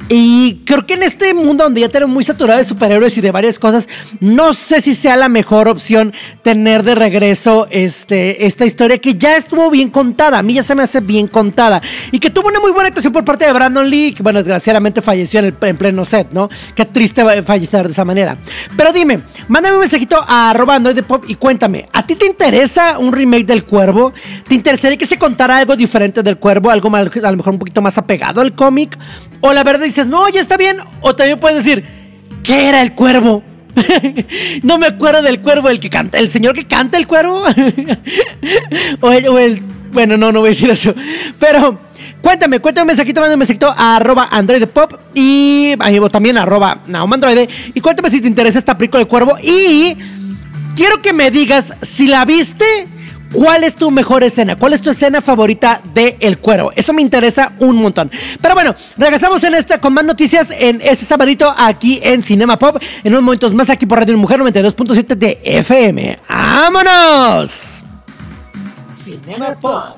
Y 0.09 0.63
creo 0.65 0.87
que 0.87 0.95
en 0.95 1.03
este 1.03 1.35
mundo 1.35 1.65
donde 1.65 1.81
ya 1.81 1.89
tenemos 1.89 2.15
muy 2.15 2.23
saturado 2.23 2.59
de 2.59 2.65
superhéroes 2.65 3.19
y 3.19 3.21
de 3.21 3.33
varias 3.33 3.59
cosas, 3.59 3.89
no 4.21 4.53
sé 4.53 4.81
si 4.81 4.95
sea 4.95 5.17
la 5.17 5.29
mejor 5.29 5.69
opción 5.69 6.13
tener 6.43 6.85
de 6.85 6.95
regreso 6.95 7.67
este, 7.71 8.47
esta 8.47 8.65
historia 8.65 8.99
que 8.99 9.15
ya 9.15 9.37
estuvo 9.37 9.71
bien 9.71 9.91
contada, 9.91 10.39
a 10.39 10.43
mí 10.43 10.55
ya 10.55 10.63
se 10.63 10.77
me 10.77 10.85
hace 10.85 11.01
bien 11.01 11.27
contada, 11.27 11.83
y 12.13 12.21
que 12.21 12.31
tuvo 12.31 12.49
una 12.49 12.61
muy 12.61 12.71
buena 12.71 12.89
actuación 12.89 13.13
por 13.13 13.25
parte 13.25 13.45
de 13.45 13.53
Brandon 13.53 13.91
Lee, 13.91 14.13
que 14.13 14.23
bueno, 14.23 14.39
desgraciadamente 14.39 15.03
falleció 15.03 15.41
en, 15.41 15.47
el, 15.47 15.57
en 15.61 15.77
pleno 15.77 16.05
set, 16.05 16.29
¿no? 16.31 16.49
Qué 16.77 16.85
triste 16.85 17.25
fallecer 17.43 17.87
de 17.87 17.93
esa 17.93 18.05
manera. 18.05 18.39
Pero 18.77 18.93
dime, 18.93 19.23
Mándame 19.49 19.77
un 19.77 19.81
mensajito 19.81 20.23
a 20.27 20.51
arroba 20.51 20.75
Android 20.75 21.03
Pop 21.05 21.25
y 21.27 21.35
cuéntame, 21.35 21.87
¿a 21.93 22.07
ti 22.07 22.17
te 22.17 22.27
interesa 22.27 22.99
un 22.99 23.13
remake 23.13 23.47
del 23.47 23.65
Cuervo? 23.65 24.13
¿Te 24.47 24.55
interesaría 24.55 24.99
que 24.99 25.07
se 25.07 25.19
contara 25.19 25.57
algo 25.57 25.75
diferente 25.75 26.23
del 26.23 26.37
Cuervo? 26.37 26.71
Algo 26.71 26.95
a 26.95 27.03
lo 27.03 27.37
mejor 27.37 27.55
un 27.55 27.59
poquito 27.59 27.81
más 27.81 27.97
apegado 27.97 28.43
al 28.43 28.53
cómic. 28.53 28.99
O 29.41 29.53
la 29.53 29.65
verdad 29.65 29.85
dices, 29.85 30.07
no, 30.07 30.29
ya 30.29 30.41
está 30.41 30.59
bien. 30.59 30.77
O 31.01 31.17
también 31.17 31.41
puedes 31.41 31.65
decir, 31.65 31.83
¿qué 32.43 32.69
era 32.69 32.83
el 32.83 32.95
Cuervo? 32.95 33.43
no 34.63 34.79
me 34.79 34.87
acuerdo 34.87 35.23
del 35.23 35.41
cuervo, 35.41 35.69
el 35.69 35.81
que 35.81 35.91
canta, 35.91 36.19
el 36.19 36.31
señor 36.31 36.55
que 36.55 36.67
canta 36.67 36.99
el 36.99 37.07
cuervo. 37.07 37.43
o, 39.01 39.11
el, 39.13 39.63
bueno, 39.93 40.17
no, 40.17 40.33
no 40.33 40.41
voy 40.41 40.49
a 40.49 40.51
decir 40.51 40.71
eso. 40.71 40.95
Pero 41.39 41.79
Cuéntame, 42.23 42.59
cuéntame 42.61 42.83
un 42.83 42.89
mensajito, 42.89 43.23
un 43.23 43.39
mensajito 43.39 43.69
a 43.77 43.97
arroba 43.97 44.29
Android 44.31 44.67
Pop 44.67 44.93
y 45.15 45.77
también 46.11 46.37
arroba 46.37 46.81
Android. 46.93 47.49
Y 47.75 47.81
cuéntame 47.81 48.11
si 48.11 48.21
te 48.21 48.29
interesa 48.29 48.59
esta 48.59 48.77
película 48.77 49.03
de 49.03 49.09
cuervo. 49.09 49.37
Y 49.43 49.97
quiero 50.75 51.01
que 51.01 51.13
me 51.13 51.31
digas 51.31 51.75
si 51.83 52.07
la 52.07 52.25
viste. 52.25 52.65
¿Cuál 53.33 53.63
es 53.63 53.77
tu 53.77 53.91
mejor 53.91 54.25
escena? 54.25 54.57
¿Cuál 54.57 54.73
es 54.73 54.81
tu 54.81 54.89
escena 54.89 55.21
favorita 55.21 55.83
de 55.93 56.17
El 56.19 56.39
Cuervo? 56.39 56.73
Eso 56.75 56.95
me 56.95 57.03
interesa 57.03 57.53
un 57.59 57.77
montón. 57.77 58.11
Pero 58.41 58.55
bueno, 58.55 58.75
regresamos 58.97 59.45
en 59.45 59.55
esta 59.55 59.79
con 59.79 59.93
más 59.93 60.05
noticias 60.05 60.51
en 60.51 60.81
este 60.83 61.05
sabadito 61.05 61.55
aquí 61.55 62.01
en 62.03 62.23
Cinema 62.23 62.59
Pop. 62.59 62.79
En 63.05 63.13
unos 63.13 63.23
momentos 63.23 63.53
más 63.53 63.69
aquí 63.69 63.85
por 63.85 63.99
Radio 63.99 64.17
Mujer 64.17 64.41
92.7 64.41 65.15
de 65.15 65.41
FM. 65.45 66.21
¡Vámonos! 66.27 67.85
Cinema 68.91 69.55
Pop. 69.61 69.98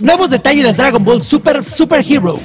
Nuevos 0.00 0.28
detalles 0.30 0.64
de 0.64 0.72
Dragon 0.72 1.02
Ball 1.02 1.22
Super 1.22 1.62
Super 1.62 2.04
Hero. 2.06 2.40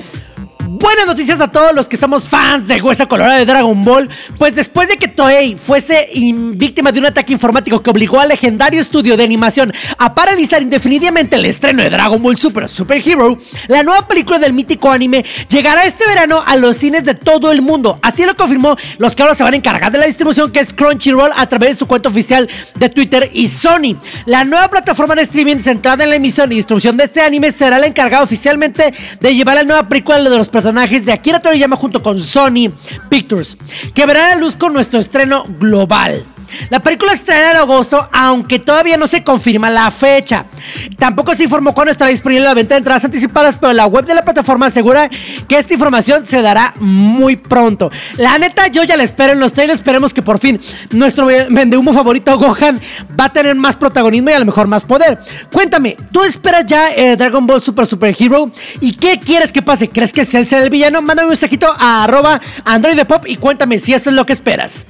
Buenas 0.65 1.08
noticias 1.08 1.41
a 1.41 1.51
todos 1.51 1.74
los 1.74 1.89
que 1.89 1.98
somos 1.98 2.29
fans 2.29 2.68
de 2.68 2.82
Huesa 2.82 3.06
Colorada 3.08 3.38
de 3.38 3.46
Dragon 3.46 3.84
Ball. 3.84 4.10
Pues 4.38 4.56
después 4.56 4.88
de 4.88 4.98
que 4.98 5.09
Toei 5.19 5.57
fuese 5.57 6.07
víctima 6.55 6.93
de 6.93 6.99
un 6.99 7.07
ataque 7.07 7.33
informático 7.33 7.83
que 7.83 7.89
obligó 7.89 8.21
al 8.21 8.29
legendario 8.29 8.79
estudio 8.79 9.17
de 9.17 9.23
animación 9.25 9.73
a 9.97 10.15
paralizar 10.15 10.61
indefinidamente 10.61 11.35
el 11.35 11.45
estreno 11.45 11.83
de 11.83 11.89
Dragon 11.89 12.23
Ball 12.23 12.38
Super 12.38 12.69
Super 12.69 13.05
Hero, 13.05 13.38
la 13.67 13.83
nueva 13.83 14.07
película 14.07 14.39
del 14.39 14.53
mítico 14.53 14.89
anime 14.89 15.25
llegará 15.49 15.83
este 15.83 16.07
verano 16.07 16.41
a 16.45 16.55
los 16.55 16.77
cines 16.77 17.03
de 17.03 17.15
todo 17.15 17.51
el 17.51 17.61
mundo. 17.61 17.99
Así 18.01 18.25
lo 18.25 18.38
confirmó 18.38 18.77
los 18.97 19.13
que 19.13 19.23
ahora 19.23 19.35
se 19.35 19.43
van 19.43 19.55
a 19.55 19.57
encargar 19.57 19.91
de 19.91 19.97
la 19.97 20.05
distribución, 20.05 20.53
que 20.53 20.61
es 20.61 20.71
Crunchyroll, 20.71 21.31
a 21.35 21.49
través 21.49 21.71
de 21.71 21.75
su 21.75 21.85
cuenta 21.85 22.07
oficial 22.07 22.47
de 22.75 22.88
Twitter 22.88 23.29
y 23.33 23.49
Sony. 23.49 23.97
La 24.25 24.45
nueva 24.45 24.69
plataforma 24.69 25.15
de 25.15 25.23
streaming 25.23 25.57
centrada 25.57 26.05
en 26.05 26.11
la 26.11 26.15
emisión 26.15 26.49
y 26.53 26.55
distribución 26.55 26.95
de 26.95 27.03
este 27.03 27.19
anime 27.19 27.51
será 27.51 27.77
la 27.77 27.88
encargada 27.88 28.23
oficialmente 28.23 28.93
de 29.19 29.35
llevar 29.35 29.57
la 29.57 29.63
nueva 29.63 29.89
película 29.89 30.17
de 30.21 30.29
los 30.29 30.47
personajes 30.47 31.05
de 31.05 31.11
Akira 31.11 31.41
Toriyama 31.41 31.75
junto 31.75 32.01
con 32.01 32.21
Sony 32.21 32.71
Pictures, 33.09 33.57
que 33.93 34.05
verá 34.05 34.29
la 34.29 34.35
luz 34.35 34.55
con 34.55 34.71
nuestro 34.71 35.09
estreno 35.10 35.46
global. 35.60 36.24
La 36.70 36.80
película 36.82 37.13
estrenará 37.13 37.51
en 37.51 37.58
agosto, 37.58 38.08
aunque 38.12 38.60
todavía 38.60 38.98
no 38.98 39.08
se 39.08 39.24
confirma 39.24 39.70
la 39.70 39.89
fecha. 39.92 40.46
Tampoco 40.98 41.36
se 41.36 41.44
informó 41.44 41.74
cuándo 41.74 41.92
estará 41.92 42.12
disponible 42.12 42.44
la 42.44 42.54
venta 42.54 42.75
de 42.75 42.80
entradas 42.80 43.06
anticipadas, 43.06 43.58
pero 43.58 43.74
la 43.74 43.86
web 43.86 44.06
de 44.06 44.16
la 44.16 44.24
plataforma 44.24 44.68
asegura 44.68 45.10
que 45.48 45.58
esta 45.58 45.74
información 45.74 46.25
se 46.25 46.42
dará 46.42 46.74
muy 46.80 47.36
pronto. 47.36 47.92
La 48.18 48.38
neta, 48.38 48.68
yo 48.68 48.84
ya 48.84 48.98
la 48.98 49.04
espero 49.04 49.34
en 49.34 49.39
los 49.39 49.54
trailers. 49.54 49.80
Esperemos 49.80 50.13
que 50.13 50.22
por 50.22 50.39
fin 50.39 50.60
nuestro 50.92 51.25
vendehumo 51.25 51.94
favorito, 51.94 52.38
Gohan, 52.38 52.80
va 53.20 53.25
a 53.25 53.34
tener 53.34 53.56
más 53.56 53.75
protagonismo 53.75 54.30
y 54.30 54.34
a 54.34 54.39
lo 54.39 54.46
mejor 54.46 54.68
más 54.68 54.84
poder. 54.84 55.20
Cuéntame, 55.51 55.98
¿tú 56.12 56.24
esperas 56.24 56.66
ya 56.66 56.89
eh, 56.89 57.16
Dragon 57.16 57.46
Ball 57.46 57.62
Super 57.62 57.86
Super 57.86 58.16
Hero? 58.18 58.51
¿Y 58.82 58.94
qué 58.94 59.20
quieres 59.20 59.51
que 59.51 59.62
pase? 59.62 59.88
¿Crees 59.88 60.13
que 60.13 60.25
sea 60.25 60.63
el 60.63 60.70
villano? 60.70 61.01
Mándame 61.01 61.28
un 61.28 61.32
mensajito 61.32 61.74
a 61.78 62.04
arroba 62.04 62.42
Android 62.66 63.00
y 63.25 63.36
cuéntame 63.38 63.80
si 63.80 63.94
eso 63.94 64.10
es 64.10 64.16
lo 64.16 64.25
que 64.25 64.34
esperas. 64.34 64.86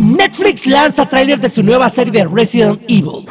Netflix 0.00 0.66
lanza 0.66 1.06
tráiler 1.06 1.38
de 1.38 1.50
su 1.50 1.62
nueva 1.62 1.90
serie 1.90 2.10
de 2.10 2.24
Resident 2.26 2.80
Evil. 2.88 3.26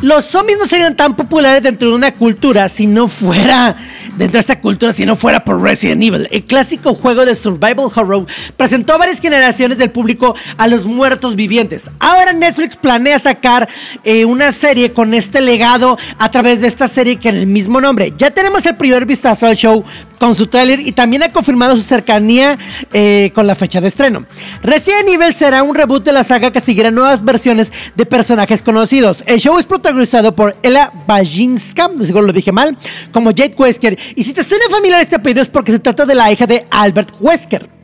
Los 0.00 0.24
zombies 0.24 0.58
no 0.58 0.66
serían 0.66 0.96
tan 0.96 1.14
populares 1.14 1.62
dentro 1.62 1.90
de 1.90 1.94
una 1.94 2.12
cultura 2.12 2.70
si 2.70 2.86
no 2.86 3.08
fuera 3.08 3.76
dentro 4.16 4.38
de 4.38 4.40
esta 4.40 4.60
cultura 4.60 4.92
si 4.92 5.04
no 5.04 5.16
fuera 5.16 5.44
por 5.44 5.60
Resident 5.60 6.02
Evil. 6.02 6.28
El 6.30 6.44
clásico 6.44 6.94
juego 6.94 7.24
de 7.26 7.34
survival 7.34 7.90
horror 7.94 8.26
presentó 8.56 8.94
a 8.94 8.98
varias 8.98 9.20
generaciones 9.20 9.78
del 9.78 9.90
público 9.90 10.34
a 10.56 10.66
los 10.66 10.86
muertos 10.86 11.36
vivientes. 11.36 11.90
Ahora 11.98 12.32
Netflix 12.32 12.76
planea 12.76 13.18
sacar 13.18 13.68
eh, 14.04 14.24
una 14.24 14.52
serie 14.52 14.92
con 14.92 15.12
este 15.12 15.40
legado 15.40 15.98
a 16.18 16.30
través 16.30 16.62
de 16.62 16.68
esta 16.68 16.88
serie 16.88 17.16
que 17.16 17.28
en 17.28 17.36
el 17.36 17.46
mismo 17.46 17.80
nombre. 17.80 18.14
Ya 18.16 18.30
tenemos 18.30 18.64
el 18.66 18.76
primer 18.76 19.04
vistazo 19.06 19.46
al 19.46 19.56
show 19.56 19.84
con 20.18 20.34
su 20.34 20.46
tráiler 20.46 20.80
y 20.80 20.92
también 20.92 21.22
ha 21.22 21.28
confirmado 21.30 21.76
su 21.76 21.82
cercanía 21.82 22.58
eh, 22.92 23.30
con 23.34 23.46
la 23.46 23.54
fecha 23.54 23.80
de 23.80 23.88
estreno. 23.88 24.26
Resident 24.62 25.08
Evil 25.08 25.32
será 25.32 25.62
un 25.62 25.74
reboot 25.74 26.04
de 26.04 26.12
la 26.12 26.24
saga 26.24 26.50
que 26.50 26.60
seguirá 26.60 26.90
nuevas 26.90 27.24
versiones 27.24 27.72
de 27.94 28.06
personajes 28.06 28.62
conocidos. 28.62 29.22
El 29.26 29.40
show 29.40 29.58
es 29.58 29.66
protagonizado 29.66 30.34
por 30.34 30.56
Ella 30.62 30.92
Bajinska, 31.06 31.90
seguro 32.02 32.26
lo 32.26 32.32
dije 32.32 32.52
mal, 32.52 32.76
como 33.12 33.30
Jade 33.30 33.54
Wesker 33.56 33.98
y 34.14 34.24
si 34.24 34.32
te 34.32 34.44
suena 34.44 34.64
familiar 34.70 35.00
este 35.00 35.16
apellido 35.16 35.42
es 35.42 35.48
porque 35.48 35.72
se 35.72 35.78
trata 35.78 36.06
de 36.06 36.14
la 36.14 36.30
hija 36.32 36.46
de 36.46 36.66
Albert 36.70 37.12
Wesker. 37.20 37.75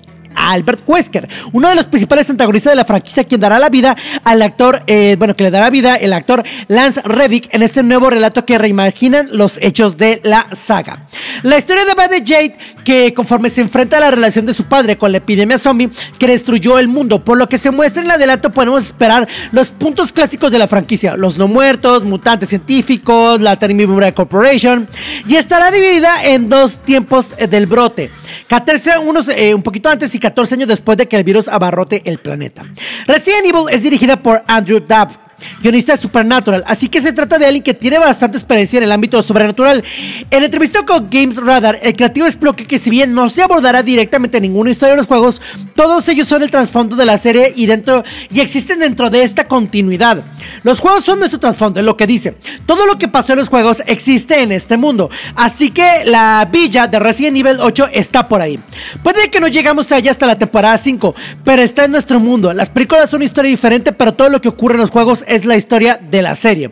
Albert 0.50 0.82
Wesker, 0.86 1.28
uno 1.52 1.68
de 1.68 1.74
los 1.74 1.86
principales 1.86 2.28
antagonistas 2.30 2.72
de 2.72 2.76
la 2.76 2.84
franquicia, 2.84 3.24
quien 3.24 3.40
dará 3.40 3.58
la 3.58 3.68
vida 3.68 3.96
al 4.24 4.42
actor, 4.42 4.82
eh, 4.86 5.16
bueno, 5.18 5.36
que 5.36 5.44
le 5.44 5.50
dará 5.50 5.70
vida 5.70 5.96
el 5.96 6.12
actor 6.12 6.42
Lance 6.68 7.00
Reddick 7.02 7.52
en 7.54 7.62
este 7.62 7.82
nuevo 7.82 8.10
relato 8.10 8.44
que 8.44 8.58
reimaginan 8.58 9.28
los 9.32 9.58
hechos 9.62 9.96
de 9.96 10.20
la 10.24 10.48
saga. 10.54 11.06
La 11.42 11.58
historia 11.58 11.84
de 11.84 11.92
de 12.08 12.24
Jade, 12.26 12.56
que 12.84 13.14
conforme 13.14 13.50
se 13.50 13.60
enfrenta 13.60 13.96
a 13.96 14.00
la 14.00 14.10
relación 14.10 14.46
de 14.46 14.54
su 14.54 14.64
padre 14.64 14.98
con 14.98 15.12
la 15.12 15.18
epidemia 15.18 15.58
zombie 15.58 15.90
que 16.18 16.26
destruyó 16.26 16.78
el 16.78 16.88
mundo, 16.88 17.24
por 17.24 17.38
lo 17.38 17.48
que 17.48 17.58
se 17.58 17.70
muestra 17.70 18.02
en 18.02 18.06
el 18.06 18.12
adelanto 18.12 18.50
podemos 18.50 18.84
esperar 18.84 19.28
los 19.52 19.70
puntos 19.70 20.12
clásicos 20.12 20.50
de 20.52 20.58
la 20.58 20.68
franquicia, 20.68 21.16
los 21.16 21.38
no 21.38 21.48
muertos, 21.48 22.04
mutantes 22.04 22.48
científicos, 22.48 23.40
la 23.40 23.56
Terminator 23.56 24.12
Corporation, 24.14 24.88
y 25.26 25.36
estará 25.36 25.70
dividida 25.70 26.24
en 26.24 26.48
dos 26.48 26.80
tiempos 26.80 27.34
eh, 27.38 27.46
del 27.46 27.66
brote. 27.66 28.10
14, 28.48 28.98
unos, 28.98 29.28
eh, 29.28 29.54
un 29.54 29.62
poquito 29.62 29.88
antes 29.88 30.14
y 30.14 30.18
14 30.18 30.54
años 30.54 30.68
después 30.68 30.98
de 30.98 31.06
que 31.08 31.16
el 31.16 31.24
virus 31.24 31.48
abarrote 31.48 32.02
el 32.04 32.18
planeta. 32.18 32.64
Resident 33.06 33.46
Evil 33.46 33.66
es 33.70 33.82
dirigida 33.82 34.22
por 34.22 34.42
Andrew 34.46 34.80
Dabb 34.80 35.31
guionista 35.60 35.92
de 35.92 35.98
Supernatural, 35.98 36.64
así 36.66 36.88
que 36.88 37.00
se 37.00 37.12
trata 37.12 37.38
de 37.38 37.46
alguien 37.46 37.62
que 37.62 37.74
tiene 37.74 37.98
bastante 37.98 38.38
experiencia 38.38 38.78
en 38.78 38.84
el 38.84 38.92
ámbito 38.92 39.22
sobrenatural. 39.22 39.84
En 40.30 40.42
entrevista 40.42 40.84
con 40.84 41.08
Games 41.10 41.36
Radar, 41.36 41.78
el 41.82 41.96
creativo 41.96 42.26
explotó 42.26 42.64
que 42.66 42.78
si 42.78 42.90
bien 42.90 43.14
no 43.14 43.28
se 43.28 43.42
abordará 43.42 43.82
directamente 43.82 44.40
ninguna 44.40 44.70
historia 44.70 44.92
de 44.92 44.98
los 44.98 45.06
juegos, 45.06 45.40
todos 45.74 46.08
ellos 46.08 46.28
son 46.28 46.42
el 46.42 46.50
trasfondo 46.50 46.96
de 46.96 47.06
la 47.06 47.18
serie 47.18 47.52
y 47.54 47.66
dentro 47.66 48.04
y 48.30 48.40
existen 48.40 48.80
dentro 48.80 49.10
de 49.10 49.22
esta 49.22 49.48
continuidad. 49.48 50.22
Los 50.62 50.80
juegos 50.80 51.04
son 51.04 51.26
su 51.28 51.38
trasfondo, 51.38 51.80
es 51.80 51.86
lo 51.86 51.96
que 51.96 52.06
dice. 52.06 52.34
Todo 52.66 52.86
lo 52.86 52.98
que 52.98 53.08
pasó 53.08 53.32
en 53.32 53.38
los 53.38 53.48
juegos 53.48 53.82
existe 53.86 54.42
en 54.42 54.52
este 54.52 54.76
mundo, 54.76 55.10
así 55.36 55.70
que 55.70 56.04
la 56.04 56.48
villa 56.50 56.86
de 56.86 56.98
Resident 56.98 57.36
Evil 57.36 57.58
8 57.60 57.88
está 57.92 58.28
por 58.28 58.40
ahí. 58.40 58.58
Puede 59.02 59.30
que 59.30 59.40
no 59.40 59.48
llegamos 59.48 59.92
allá 59.92 60.10
hasta 60.10 60.26
la 60.26 60.38
temporada 60.38 60.76
5, 60.76 61.14
pero 61.44 61.62
está 61.62 61.84
en 61.84 61.92
nuestro 61.92 62.20
mundo. 62.20 62.52
Las 62.52 62.70
películas 62.70 63.10
son 63.10 63.18
una 63.18 63.24
historia 63.24 63.50
diferente, 63.50 63.92
pero 63.92 64.12
todo 64.12 64.28
lo 64.28 64.40
que 64.40 64.48
ocurre 64.48 64.74
en 64.74 64.80
los 64.80 64.90
juegos 64.90 65.24
es 65.32 65.44
la 65.44 65.56
historia 65.56 65.98
de 65.98 66.22
la 66.22 66.34
serie. 66.34 66.70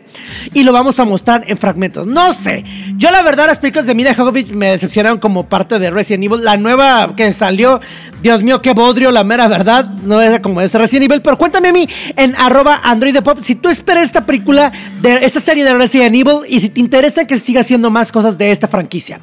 Y 0.53 0.63
lo 0.63 0.71
vamos 0.71 0.99
a 0.99 1.05
mostrar 1.05 1.43
en 1.47 1.57
fragmentos. 1.57 2.07
No 2.07 2.33
sé. 2.33 2.63
Yo 2.97 3.11
la 3.11 3.23
verdad 3.23 3.47
las 3.47 3.57
películas 3.57 3.87
de 3.87 3.95
Mila 3.95 4.13
Jovovich 4.13 4.51
me 4.51 4.71
decepcionaron 4.71 5.19
como 5.19 5.49
parte 5.49 5.79
de 5.79 5.89
Resident 5.89 6.25
Evil. 6.25 6.43
La 6.43 6.57
nueva 6.57 7.15
que 7.15 7.31
salió, 7.31 7.81
Dios 8.21 8.43
mío, 8.43 8.61
qué 8.61 8.73
bodrio, 8.73 9.11
la 9.11 9.23
mera 9.23 9.47
verdad. 9.47 9.85
No 10.03 10.21
es 10.21 10.39
como 10.41 10.61
ese 10.61 10.77
Resident 10.77 11.11
Evil. 11.11 11.21
Pero 11.21 11.37
cuéntame 11.37 11.69
a 11.69 11.73
mí 11.73 11.87
en 12.15 12.35
arroba 12.35 12.79
Android 12.83 13.17
Pop 13.21 13.39
si 13.41 13.55
tú 13.55 13.69
esperas 13.69 14.03
esta 14.03 14.25
película, 14.25 14.71
de 15.01 15.25
esta 15.25 15.39
serie 15.39 15.63
de 15.63 15.73
Resident 15.73 16.15
Evil 16.15 16.41
y 16.47 16.59
si 16.59 16.69
te 16.69 16.79
interesa 16.79 17.25
que 17.25 17.37
siga 17.37 17.61
haciendo 17.61 17.89
más 17.89 18.11
cosas 18.11 18.37
de 18.37 18.51
esta 18.51 18.67
franquicia. 18.67 19.21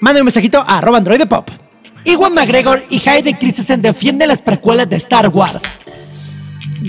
Manda 0.00 0.20
un 0.20 0.24
mensajito 0.24 0.58
a 0.58 0.78
arroba 0.78 0.98
Android 0.98 1.22
Pop. 1.28 1.48
Iwan 2.04 2.34
McGregor 2.34 2.82
y 2.90 3.00
Hayden 3.08 3.36
Christensen 3.36 3.80
defienden 3.80 4.28
las 4.28 4.42
precuelas 4.42 4.90
de 4.90 4.96
Star 4.96 5.28
Wars. 5.28 5.80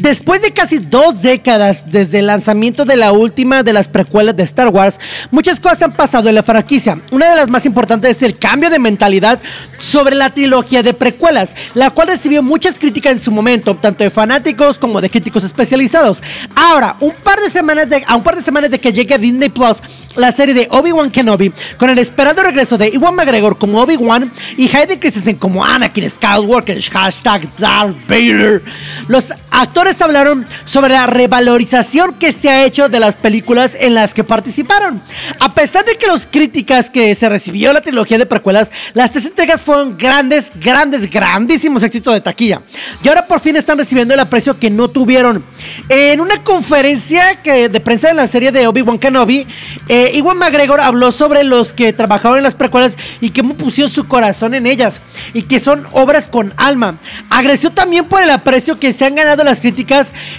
Después 0.01 0.41
de 0.41 0.51
casi 0.51 0.79
dos 0.79 1.21
décadas 1.21 1.85
desde 1.91 2.19
el 2.19 2.25
lanzamiento 2.25 2.83
de 2.83 2.95
la 2.95 3.11
última 3.11 3.61
de 3.61 3.73
las 3.73 3.87
precuelas 3.87 4.35
de 4.35 4.41
Star 4.41 4.69
Wars, 4.69 4.99
muchas 5.29 5.59
cosas 5.59 5.83
han 5.83 5.93
pasado 5.93 6.29
en 6.29 6.35
la 6.35 6.41
franquicia. 6.41 6.99
Una 7.11 7.29
de 7.29 7.35
las 7.35 7.47
más 7.47 7.67
importantes 7.67 8.17
es 8.17 8.23
el 8.23 8.39
cambio 8.39 8.71
de 8.71 8.79
mentalidad 8.79 9.39
sobre 9.77 10.15
la 10.15 10.31
trilogía 10.31 10.81
de 10.81 10.95
precuelas, 10.95 11.55
la 11.75 11.91
cual 11.91 12.07
recibió 12.07 12.41
muchas 12.41 12.79
críticas 12.79 13.13
en 13.13 13.19
su 13.19 13.31
momento, 13.31 13.75
tanto 13.75 14.03
de 14.03 14.09
fanáticos 14.09 14.79
como 14.79 14.99
de 14.99 15.11
críticos 15.11 15.43
especializados. 15.43 16.23
Ahora, 16.55 16.97
un 16.99 17.13
par 17.13 17.39
de 17.39 17.51
semanas 17.51 17.87
de, 17.87 18.03
a 18.07 18.15
un 18.15 18.23
par 18.23 18.35
de 18.35 18.41
semanas 18.41 18.71
de 18.71 18.79
que 18.79 18.91
llegue 18.91 19.13
a 19.13 19.19
Disney 19.19 19.49
Plus 19.49 19.81
la 20.15 20.31
serie 20.31 20.53
de 20.53 20.67
Obi-Wan 20.69 21.11
Kenobi, 21.11 21.51
con 21.77 21.89
el 21.89 21.97
esperado 21.97 22.43
regreso 22.43 22.77
de 22.77 22.89
Iwan 22.89 23.15
McGregor 23.15 23.57
como 23.57 23.81
Obi-Wan 23.81 24.31
y 24.57 24.73
Hayden 24.75 24.99
Christensen 24.99 25.35
como 25.35 25.63
Anakin 25.63 26.09
Skywalker, 26.09 26.81
hashtag 26.81 27.55
Darth 27.57 27.95
Vader, 28.07 28.61
los 29.07 29.33
actores 29.51 29.82
hablaron 30.01 30.47
sobre 30.65 30.93
la 30.93 31.07
revalorización 31.07 32.13
que 32.13 32.31
se 32.31 32.49
ha 32.49 32.63
hecho 32.63 32.87
de 32.87 32.99
las 32.99 33.15
películas 33.15 33.75
en 33.79 33.93
las 33.93 34.13
que 34.13 34.23
participaron. 34.23 35.01
A 35.39 35.53
pesar 35.53 35.83
de 35.83 35.95
que 35.95 36.07
los 36.07 36.25
críticas 36.25 36.89
que 36.89 37.13
se 37.15 37.27
recibió 37.27 37.73
la 37.73 37.81
trilogía 37.81 38.17
de 38.17 38.25
precuelas, 38.25 38.71
las 38.93 39.11
tres 39.11 39.25
entregas 39.25 39.61
fueron 39.61 39.97
grandes, 39.97 40.51
grandes, 40.55 41.09
grandísimos 41.09 41.83
éxitos 41.83 42.13
de 42.13 42.21
taquilla. 42.21 42.61
Y 43.03 43.09
ahora 43.09 43.27
por 43.27 43.41
fin 43.41 43.57
están 43.57 43.77
recibiendo 43.77 44.13
el 44.13 44.19
aprecio 44.21 44.57
que 44.57 44.69
no 44.69 44.87
tuvieron. 44.87 45.43
En 45.89 46.21
una 46.21 46.43
conferencia 46.43 47.41
que, 47.41 47.67
de 47.67 47.79
prensa 47.79 48.07
de 48.07 48.13
la 48.13 48.27
serie 48.27 48.51
de 48.51 48.65
Obi-Wan 48.67 48.99
Kenobi, 48.99 49.45
eh, 49.89 50.11
Iwan 50.15 50.37
McGregor 50.37 50.79
habló 50.79 51.11
sobre 51.11 51.43
los 51.43 51.73
que 51.73 51.91
trabajaron 51.91 52.37
en 52.37 52.43
las 52.43 52.55
precuelas 52.55 52.97
y 53.19 53.31
que 53.31 53.43
pusieron 53.43 53.91
su 53.91 54.07
corazón 54.07 54.53
en 54.53 54.65
ellas 54.65 55.01
y 55.33 55.43
que 55.43 55.59
son 55.59 55.85
obras 55.91 56.29
con 56.29 56.53
alma. 56.55 56.99
Agradeció 57.29 57.71
también 57.71 58.05
por 58.05 58.21
el 58.21 58.29
aprecio 58.29 58.79
que 58.79 58.93
se 58.93 59.05
han 59.05 59.15
ganado 59.15 59.43
las 59.43 59.59
críticas 59.59 59.72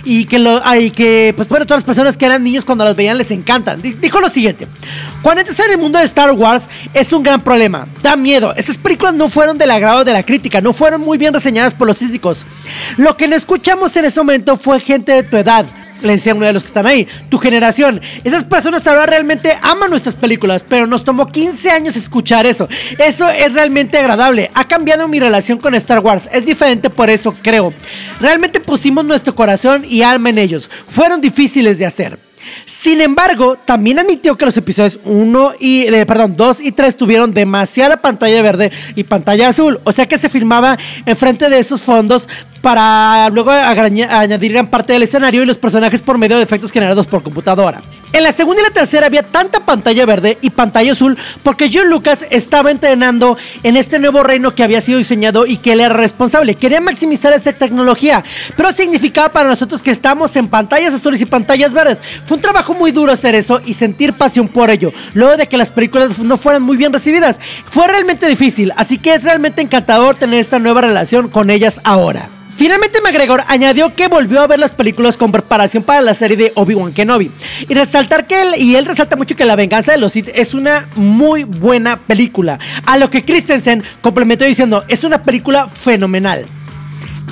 y 0.04 0.24
que, 0.26 0.38
lo, 0.38 0.64
hay 0.64 0.90
que 0.90 1.32
pues 1.36 1.48
bueno, 1.48 1.66
todas 1.66 1.78
las 1.78 1.84
personas 1.84 2.16
que 2.16 2.26
eran 2.26 2.42
niños 2.42 2.64
cuando 2.64 2.84
las 2.84 2.96
veían 2.96 3.18
les 3.18 3.30
encantan. 3.30 3.82
Dijo 3.82 4.20
lo 4.20 4.28
siguiente, 4.28 4.68
cuando 5.22 5.40
entras 5.40 5.58
en 5.60 5.72
el 5.72 5.78
mundo 5.78 5.98
de 5.98 6.04
Star 6.04 6.32
Wars 6.32 6.68
es 6.92 7.12
un 7.12 7.22
gran 7.22 7.42
problema, 7.42 7.88
da 8.02 8.16
miedo, 8.16 8.54
esas 8.56 8.78
películas 8.78 9.14
no 9.14 9.28
fueron 9.28 9.58
del 9.58 9.70
agrado 9.70 10.04
de 10.04 10.12
la 10.12 10.24
crítica, 10.24 10.60
no 10.60 10.72
fueron 10.72 11.00
muy 11.00 11.18
bien 11.18 11.34
reseñadas 11.34 11.74
por 11.74 11.86
los 11.86 11.98
críticos. 11.98 12.46
Lo 12.96 13.16
que 13.16 13.28
no 13.28 13.36
escuchamos 13.36 13.96
en 13.96 14.06
ese 14.06 14.20
momento 14.20 14.56
fue 14.56 14.80
gente 14.80 15.12
de 15.12 15.22
tu 15.22 15.36
edad 15.36 15.66
le 16.02 16.14
decía 16.14 16.34
uno 16.34 16.46
de 16.46 16.52
los 16.52 16.62
que 16.62 16.68
están 16.68 16.86
ahí, 16.86 17.06
tu 17.28 17.38
generación. 17.38 18.00
Esas 18.24 18.44
personas 18.44 18.86
ahora 18.86 19.06
realmente 19.06 19.56
aman 19.62 19.90
nuestras 19.90 20.16
películas, 20.16 20.64
pero 20.68 20.86
nos 20.86 21.04
tomó 21.04 21.28
15 21.28 21.70
años 21.70 21.96
escuchar 21.96 22.46
eso. 22.46 22.68
Eso 22.98 23.28
es 23.28 23.52
realmente 23.54 23.98
agradable. 23.98 24.50
Ha 24.54 24.68
cambiado 24.68 25.08
mi 25.08 25.20
relación 25.20 25.58
con 25.58 25.74
Star 25.74 26.00
Wars. 26.00 26.28
Es 26.32 26.46
diferente 26.46 26.90
por 26.90 27.10
eso, 27.10 27.34
creo. 27.42 27.72
Realmente 28.20 28.60
pusimos 28.60 29.04
nuestro 29.04 29.34
corazón 29.34 29.84
y 29.88 30.02
alma 30.02 30.30
en 30.30 30.38
ellos. 30.38 30.70
Fueron 30.88 31.20
difíciles 31.20 31.78
de 31.78 31.86
hacer. 31.86 32.18
Sin 32.66 33.00
embargo, 33.00 33.56
también 33.64 33.98
admitió 33.98 34.36
que 34.36 34.44
los 34.44 34.56
episodios 34.56 35.00
1 35.04 35.52
y, 35.60 35.86
eh, 35.86 36.06
perdón, 36.06 36.36
2 36.36 36.60
y 36.60 36.72
3 36.72 36.96
tuvieron 36.96 37.32
demasiada 37.32 37.98
pantalla 37.98 38.42
verde 38.42 38.70
y 38.94 39.04
pantalla 39.04 39.48
azul, 39.48 39.80
o 39.84 39.92
sea 39.92 40.06
que 40.06 40.18
se 40.18 40.28
filmaba 40.28 40.78
enfrente 41.06 41.48
de 41.48 41.58
esos 41.58 41.82
fondos 41.82 42.28
para 42.64 43.28
luego 43.28 43.50
añadir 43.50 44.52
gran 44.52 44.68
parte 44.68 44.94
del 44.94 45.02
escenario 45.02 45.42
y 45.42 45.46
los 45.46 45.58
personajes 45.58 46.00
por 46.00 46.16
medio 46.16 46.38
de 46.38 46.42
efectos 46.42 46.72
generados 46.72 47.06
por 47.06 47.22
computadora. 47.22 47.82
En 48.14 48.22
la 48.22 48.32
segunda 48.32 48.62
y 48.62 48.64
la 48.64 48.70
tercera 48.70 49.06
había 49.06 49.22
tanta 49.22 49.66
pantalla 49.66 50.06
verde 50.06 50.38
y 50.40 50.48
pantalla 50.48 50.92
azul 50.92 51.18
porque 51.42 51.70
John 51.70 51.90
Lucas 51.90 52.26
estaba 52.30 52.70
entrenando 52.70 53.36
en 53.62 53.76
este 53.76 53.98
nuevo 53.98 54.22
reino 54.22 54.54
que 54.54 54.62
había 54.62 54.80
sido 54.80 54.96
diseñado 54.96 55.44
y 55.44 55.58
que 55.58 55.72
él 55.72 55.80
era 55.80 55.94
responsable. 55.94 56.54
Quería 56.54 56.80
maximizar 56.80 57.34
esa 57.34 57.52
tecnología, 57.52 58.24
pero 58.56 58.72
significaba 58.72 59.28
para 59.30 59.50
nosotros 59.50 59.82
que 59.82 59.90
estamos 59.90 60.34
en 60.36 60.48
pantallas 60.48 60.94
azules 60.94 61.20
y 61.20 61.26
pantallas 61.26 61.74
verdes. 61.74 61.98
Fue 62.24 62.36
un 62.38 62.42
trabajo 62.42 62.72
muy 62.72 62.92
duro 62.92 63.12
hacer 63.12 63.34
eso 63.34 63.60
y 63.66 63.74
sentir 63.74 64.14
pasión 64.14 64.48
por 64.48 64.70
ello, 64.70 64.90
luego 65.12 65.36
de 65.36 65.48
que 65.48 65.58
las 65.58 65.70
películas 65.70 66.18
no 66.18 66.38
fueran 66.38 66.62
muy 66.62 66.78
bien 66.78 66.94
recibidas. 66.94 67.38
Fue 67.66 67.86
realmente 67.88 68.26
difícil, 68.26 68.72
así 68.76 68.96
que 68.96 69.12
es 69.12 69.24
realmente 69.24 69.60
encantador 69.60 70.14
tener 70.14 70.40
esta 70.40 70.58
nueva 70.58 70.80
relación 70.80 71.28
con 71.28 71.50
ellas 71.50 71.82
ahora. 71.84 72.30
Finalmente 72.56 73.00
McGregor 73.00 73.42
añadió 73.48 73.94
que 73.94 74.06
volvió 74.06 74.40
a 74.40 74.46
ver 74.46 74.60
las 74.60 74.70
películas 74.70 75.16
con 75.16 75.32
preparación 75.32 75.82
para 75.82 76.00
la 76.00 76.14
serie 76.14 76.36
de 76.36 76.52
Obi-Wan 76.54 76.92
Kenobi 76.92 77.30
y 77.68 77.74
resaltar 77.74 78.28
que 78.28 78.40
él 78.40 78.48
y 78.58 78.76
él 78.76 78.86
resalta 78.86 79.16
mucho 79.16 79.34
que 79.34 79.44
La 79.44 79.56
venganza 79.56 79.90
de 79.90 79.98
los 79.98 80.12
Sith 80.12 80.30
es 80.32 80.54
una 80.54 80.88
muy 80.94 81.42
buena 81.42 81.98
película, 81.98 82.60
a 82.86 82.96
lo 82.96 83.10
que 83.10 83.24
Christensen 83.24 83.82
complementó 84.00 84.44
diciendo, 84.44 84.84
es 84.88 85.02
una 85.02 85.22
película 85.22 85.68
fenomenal. 85.68 86.46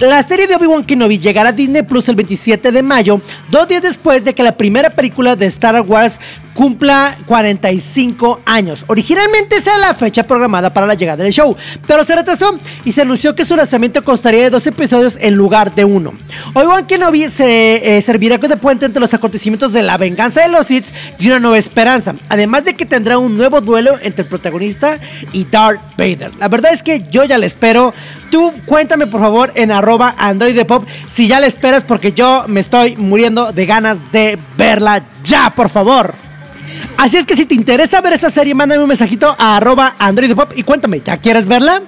La 0.00 0.20
serie 0.24 0.48
de 0.48 0.56
Obi-Wan 0.56 0.84
Kenobi 0.84 1.20
llegará 1.20 1.50
a 1.50 1.52
Disney 1.52 1.82
Plus 1.82 2.08
el 2.08 2.16
27 2.16 2.72
de 2.72 2.82
mayo, 2.82 3.20
dos 3.50 3.68
días 3.68 3.82
después 3.82 4.24
de 4.24 4.34
que 4.34 4.42
la 4.42 4.56
primera 4.56 4.90
película 4.90 5.36
de 5.36 5.46
Star 5.46 5.80
Wars 5.82 6.18
cumpla 6.54 7.16
45 7.26 8.40
años. 8.44 8.84
Originalmente 8.88 9.56
esa 9.56 9.70
era 9.76 9.88
la 9.88 9.94
fecha 9.94 10.24
programada 10.24 10.72
para 10.72 10.86
la 10.86 10.94
llegada 10.94 11.22
del 11.22 11.32
show, 11.32 11.56
pero 11.86 12.04
se 12.04 12.14
retrasó 12.14 12.58
y 12.84 12.92
se 12.92 13.02
anunció 13.02 13.34
que 13.34 13.44
su 13.44 13.56
lanzamiento 13.56 14.02
constaría 14.04 14.42
de 14.42 14.50
dos 14.50 14.66
episodios 14.66 15.16
en 15.20 15.34
lugar 15.34 15.74
de 15.74 15.84
uno. 15.84 16.12
Obi-Wan 16.54 16.86
Kenobi 16.86 17.28
se 17.28 17.96
eh, 17.96 18.02
servirá 18.02 18.38
de 18.38 18.56
puente 18.56 18.86
entre 18.86 19.00
los 19.00 19.12
acontecimientos 19.14 19.72
de 19.72 19.82
la 19.82 19.98
venganza 19.98 20.42
de 20.42 20.48
los 20.48 20.66
Sith 20.66 20.86
y 21.18 21.26
una 21.26 21.38
nueva 21.38 21.58
esperanza, 21.58 22.14
además 22.28 22.64
de 22.64 22.74
que 22.74 22.86
tendrá 22.86 23.18
un 23.18 23.36
nuevo 23.36 23.60
duelo 23.60 23.98
entre 24.02 24.22
el 24.22 24.28
protagonista 24.28 24.98
y 25.32 25.44
Darth 25.44 25.80
Vader. 25.96 26.32
La 26.38 26.48
verdad 26.48 26.72
es 26.72 26.82
que 26.82 27.04
yo 27.10 27.24
ya 27.24 27.38
le 27.38 27.46
espero. 27.46 27.92
Tú 28.30 28.52
cuéntame 28.64 29.06
por 29.06 29.20
favor 29.20 29.52
en 29.54 29.70
arroba 29.70 30.14
Android 30.16 30.56
de 30.56 30.64
Pop 30.64 30.86
si 31.06 31.28
ya 31.28 31.40
le 31.40 31.46
esperas 31.46 31.84
porque 31.84 32.12
yo 32.12 32.44
me 32.48 32.60
estoy 32.60 32.96
muriendo 32.96 33.52
de 33.52 33.66
ganas 33.66 34.10
de 34.10 34.38
verla 34.56 35.02
ya, 35.24 35.50
por 35.54 35.68
favor. 35.68 36.14
Así 36.96 37.16
es 37.16 37.26
que 37.26 37.36
si 37.36 37.46
te 37.46 37.54
interesa 37.54 38.00
ver 38.00 38.12
esa 38.12 38.30
serie, 38.30 38.54
mándame 38.54 38.82
un 38.82 38.88
mensajito 38.88 39.34
a 39.38 39.56
arroba 39.56 39.96
Android 39.98 40.34
Pop 40.34 40.52
y 40.54 40.62
cuéntame, 40.62 41.00
¿ya 41.00 41.16
quieres 41.16 41.46
verla? 41.46 41.82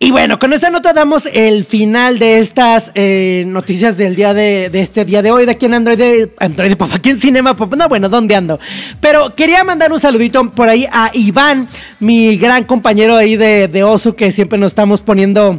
Y 0.00 0.12
bueno, 0.12 0.38
con 0.38 0.52
esa 0.52 0.70
nota 0.70 0.92
damos 0.92 1.26
el 1.26 1.64
final 1.64 2.20
de 2.20 2.38
estas 2.38 2.92
eh, 2.94 3.42
noticias 3.48 3.96
del 3.96 4.14
día 4.14 4.32
de, 4.32 4.70
este 4.74 5.04
día 5.04 5.22
de 5.22 5.32
hoy, 5.32 5.44
de 5.44 5.50
aquí 5.50 5.66
en 5.66 5.74
Android 5.74 6.28
Android 6.38 6.76
Pop, 6.76 6.90
aquí 6.92 7.10
en 7.10 7.16
Cinema 7.16 7.56
Pop. 7.56 7.74
No, 7.74 7.88
bueno, 7.88 8.08
¿dónde 8.08 8.36
ando? 8.36 8.60
Pero 9.00 9.34
quería 9.34 9.64
mandar 9.64 9.92
un 9.92 9.98
saludito 9.98 10.52
por 10.52 10.68
ahí 10.68 10.86
a 10.92 11.10
Iván, 11.14 11.68
mi 11.98 12.36
gran 12.36 12.62
compañero 12.62 13.16
ahí 13.16 13.34
de, 13.34 13.66
de 13.66 13.82
Osu, 13.82 14.14
que 14.14 14.30
siempre 14.30 14.56
nos 14.56 14.70
estamos 14.70 15.00
poniendo 15.00 15.58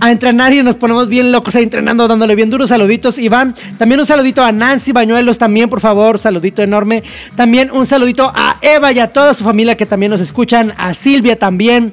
a 0.00 0.10
entrenar 0.10 0.54
y 0.54 0.62
nos 0.62 0.76
ponemos 0.76 1.10
bien 1.10 1.30
locos 1.30 1.54
ahí 1.54 1.64
entrenando, 1.64 2.08
dándole 2.08 2.34
bien 2.34 2.48
duros 2.48 2.70
saluditos, 2.70 3.18
Iván. 3.18 3.54
También 3.76 4.00
un 4.00 4.06
saludito 4.06 4.42
a 4.42 4.50
Nancy 4.50 4.92
Bañuelos, 4.92 5.36
también, 5.36 5.68
por 5.68 5.80
favor, 5.80 6.18
saludito 6.18 6.62
enorme. 6.62 7.02
También 7.36 7.70
un 7.70 7.84
saludito 7.84 8.32
a 8.34 8.58
Eva 8.62 8.92
y 8.92 8.98
a 8.98 9.08
toda 9.08 9.34
su 9.34 9.44
familia 9.44 9.76
que 9.76 9.84
también 9.84 10.10
nos 10.10 10.22
escuchan, 10.22 10.72
a 10.78 10.94
Silvia 10.94 11.38
también. 11.38 11.92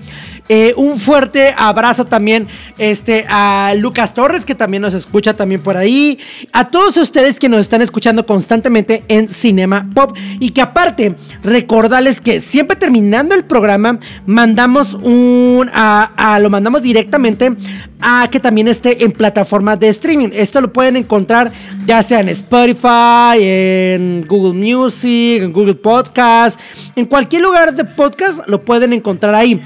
Eh, 0.53 0.73
un 0.75 0.99
fuerte 0.99 1.55
abrazo 1.57 2.03
también 2.03 2.45
este, 2.77 3.25
a 3.29 3.73
Lucas 3.77 4.13
Torres, 4.13 4.43
que 4.43 4.53
también 4.53 4.81
nos 4.81 4.93
escucha 4.93 5.33
también 5.33 5.61
por 5.61 5.77
ahí. 5.77 6.19
A 6.51 6.69
todos 6.69 6.97
ustedes 6.97 7.39
que 7.39 7.47
nos 7.47 7.61
están 7.61 7.81
escuchando 7.81 8.25
constantemente 8.25 9.01
en 9.07 9.29
Cinema 9.29 9.87
Pop. 9.95 10.11
Y 10.41 10.49
que 10.49 10.59
aparte, 10.61 11.15
recordarles 11.41 12.19
que 12.19 12.41
siempre 12.41 12.75
terminando 12.75 13.33
el 13.33 13.45
programa, 13.45 13.97
mandamos 14.25 14.93
un. 14.93 15.69
A, 15.73 16.11
a- 16.17 16.39
lo 16.39 16.49
mandamos 16.49 16.81
directamente 16.83 17.55
a 18.01 18.27
que 18.31 18.39
también 18.39 18.67
esté 18.67 19.05
en 19.05 19.11
plataformas 19.11 19.79
de 19.79 19.87
streaming. 19.87 20.29
Esto 20.33 20.59
lo 20.59 20.73
pueden 20.73 20.97
encontrar 20.97 21.51
ya 21.85 22.01
sea 22.01 22.19
en 22.19 22.29
Spotify, 22.29 23.37
en 23.39 24.25
Google 24.27 24.53
Music, 24.53 25.43
en 25.43 25.53
Google 25.53 25.75
Podcast, 25.75 26.59
en 26.95 27.05
cualquier 27.05 27.43
lugar 27.43 27.73
de 27.75 27.85
podcast 27.85 28.47
lo 28.47 28.59
pueden 28.65 28.91
encontrar 28.93 29.35
ahí. 29.35 29.61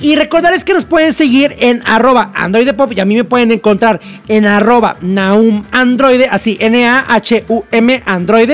Y 0.00 0.14
recordarles 0.16 0.64
que 0.64 0.74
nos 0.74 0.84
pueden 0.84 1.12
seguir 1.12 1.56
en 1.58 1.82
arroba 1.84 2.30
Android 2.34 2.72
Pop 2.74 2.92
y 2.94 3.00
a 3.00 3.04
mí 3.04 3.16
me 3.16 3.24
pueden 3.24 3.50
encontrar 3.50 4.00
en 4.28 4.46
arroba 4.46 4.96
Naum 5.00 5.64
Android, 5.72 6.22
así 6.30 6.56
N-A-H-U-M 6.60 8.02
Android. 8.06 8.50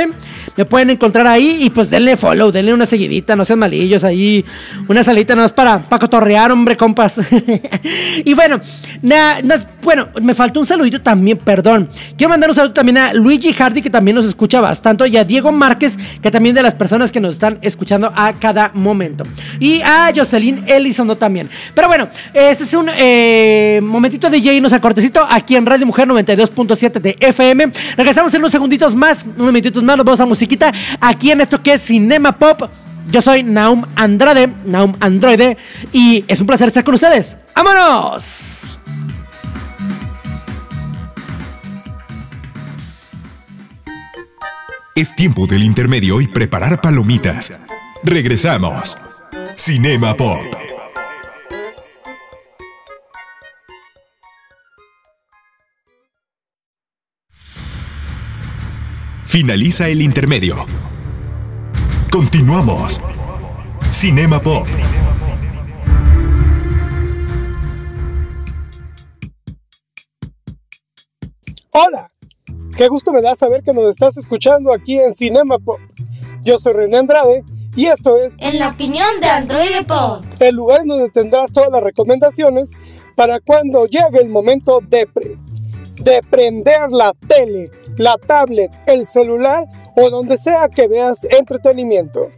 Me 0.57 0.65
pueden 0.65 0.91
encontrar 0.91 1.27
ahí 1.27 1.59
y 1.63 1.71
pues 1.71 1.91
denle 1.91 2.17
follow, 2.17 2.53
denle 2.53 2.73
una 2.73 2.87
seguidita, 2.87 3.35
no 3.35 3.45
sean 3.45 3.59
malillos 3.59 4.05
ahí. 4.05 4.45
Una 4.89 5.03
salita 5.03 5.35
nada 5.35 5.45
más 5.47 5.53
para, 5.53 5.83
para 5.89 5.99
cotorrear, 6.01 6.53
hombre, 6.53 6.77
compas. 6.77 7.21
y 8.25 8.35
bueno, 8.35 8.61
na- 9.03 9.39
bueno, 9.83 10.09
me 10.23 10.35
faltó 10.35 10.61
un 10.61 10.67
saludito 10.67 11.01
también, 11.01 11.39
perdón. 11.39 11.89
Quiero 12.17 12.31
mandar 12.31 12.49
un 12.51 12.55
saludo 12.55 12.73
también 12.73 12.99
a 12.99 13.13
Luigi 13.13 13.53
Hardy, 13.53 13.83
que 13.83 13.91
también 13.91 14.15
nos 14.15 14.25
escucha 14.25 14.61
bastante, 14.61 15.07
y 15.09 15.17
a 15.17 15.25
Diego 15.25 15.53
Márquez, 15.53 15.99
que 16.23 16.31
también 16.31 16.55
de 16.55 16.63
las 16.63 16.75
personas 16.75 17.11
que 17.13 17.21
nos 17.21 17.35
están 17.35 17.59
escuchando 17.61 18.13
a 18.15 18.33
cada 18.35 18.71
momento. 18.75 19.25
Y 19.61 19.81
a 19.83 20.11
Jocelyn 20.15 20.63
Elizondo 20.67 21.17
también. 21.17 21.51
Pero 21.75 21.89
bueno, 21.89 22.09
este 22.33 22.65
es 22.65 22.75
un 22.75 22.89
eh, 22.97 23.81
momentito 23.83 24.31
de 24.31 24.41
Jay, 24.41 24.61
nos 24.61 24.73
a 24.73 24.81
cortecito 24.81 25.21
aquí 25.29 25.57
en 25.57 25.67
Radio 25.67 25.87
Mujer 25.87 26.07
92.7 26.09 27.01
de 27.01 27.17
FM. 27.21 27.73
Regresamos 27.97 28.33
en 28.35 28.41
unos 28.41 28.53
segunditos 28.53 28.95
más, 28.95 29.25
unos 29.37 29.53
minutitos 29.53 29.83
más, 29.83 29.97
nos 29.97 30.07
vamos 30.07 30.21
a 30.21 30.25
aquí 31.01 31.31
en 31.31 31.41
esto 31.41 31.63
que 31.63 31.75
es 31.75 31.83
Cinema 31.83 32.39
Pop. 32.39 32.63
Yo 33.11 33.21
soy 33.21 33.43
Naum 33.43 33.85
Andrade, 33.97 34.49
Naum 34.65 34.95
Androide, 35.01 35.57
y 35.93 36.25
es 36.27 36.41
un 36.41 36.47
placer 36.47 36.69
estar 36.69 36.85
con 36.85 36.95
ustedes. 36.95 37.37
¡Vámonos! 37.55 38.79
Es 44.95 45.15
tiempo 45.17 45.47
del 45.47 45.65
intermedio 45.65 46.21
y 46.21 46.29
preparar 46.29 46.81
palomitas. 46.81 47.53
Regresamos. 48.05 48.97
Cinema 49.57 50.15
Pop. 50.15 50.64
Finaliza 59.35 59.89
el 59.89 60.01
intermedio. 60.01 60.65
Continuamos. 62.09 63.01
Cinema 63.91 64.39
Pop. 64.41 64.69
Hola, 71.73 72.11
qué 72.77 72.89
gusto 72.89 73.13
me 73.13 73.23
da 73.23 73.35
saber 73.35 73.63
que 73.63 73.73
nos 73.73 73.89
estás 73.89 74.17
escuchando 74.17 74.73
aquí 74.73 74.99
en 74.99 75.15
Cinema 75.15 75.59
Pop. 75.59 75.81
Yo 76.43 76.59
soy 76.59 76.75
René 76.75 76.99
Andrade 76.99 77.43
y 77.75 77.87
esto 77.87 78.19
es 78.19 78.37
En 78.41 78.59
la 78.59 78.69
opinión 78.69 79.07
de 79.21 79.27
Android 79.29 79.85
Pop. 79.87 80.25
el 80.39 80.55
lugar 80.55 80.83
en 80.83 80.89
donde 80.89 81.11
tendrás 81.11 81.51
todas 81.53 81.71
las 81.73 81.83
recomendaciones 81.83 82.73
para 83.17 83.41
cuando 83.41 83.87
llegue 83.87 84.21
el 84.21 84.29
momento 84.29 84.81
de, 84.89 85.07
pre- 85.07 85.37
de 85.97 86.21
prender 86.29 86.91
la 86.91 87.13
tele, 87.27 87.71
la 87.97 88.17
tablet, 88.19 88.71
el 88.87 89.07
celular 89.07 89.67
o 89.97 90.11
donde 90.11 90.37
sea 90.37 90.69
que 90.69 90.89
veas 90.89 91.25
entretenimiento. 91.25 92.31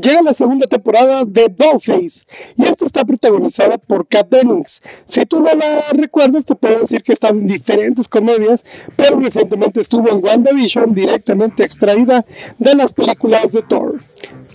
Llega 0.00 0.22
la 0.22 0.32
segunda 0.32 0.68
temporada 0.68 1.24
de 1.24 1.48
Dollface 1.48 2.24
y 2.56 2.64
esta 2.64 2.84
está 2.84 3.04
protagonizada 3.04 3.78
por 3.78 4.06
Kat 4.06 4.28
Dennings. 4.28 4.80
Si 5.04 5.26
tú 5.26 5.40
no 5.40 5.52
la 5.52 5.90
recuerdas, 5.90 6.44
te 6.44 6.54
puedo 6.54 6.78
decir 6.78 7.02
que 7.02 7.12
está 7.12 7.30
en 7.30 7.48
diferentes 7.48 8.08
comedias, 8.08 8.64
pero 8.94 9.18
recientemente 9.18 9.80
estuvo 9.80 10.08
en 10.08 10.24
WandaVision 10.24 10.94
directamente 10.94 11.64
extraída 11.64 12.24
de 12.58 12.74
las 12.76 12.92
películas 12.92 13.52
de 13.52 13.62
Thor. 13.62 14.00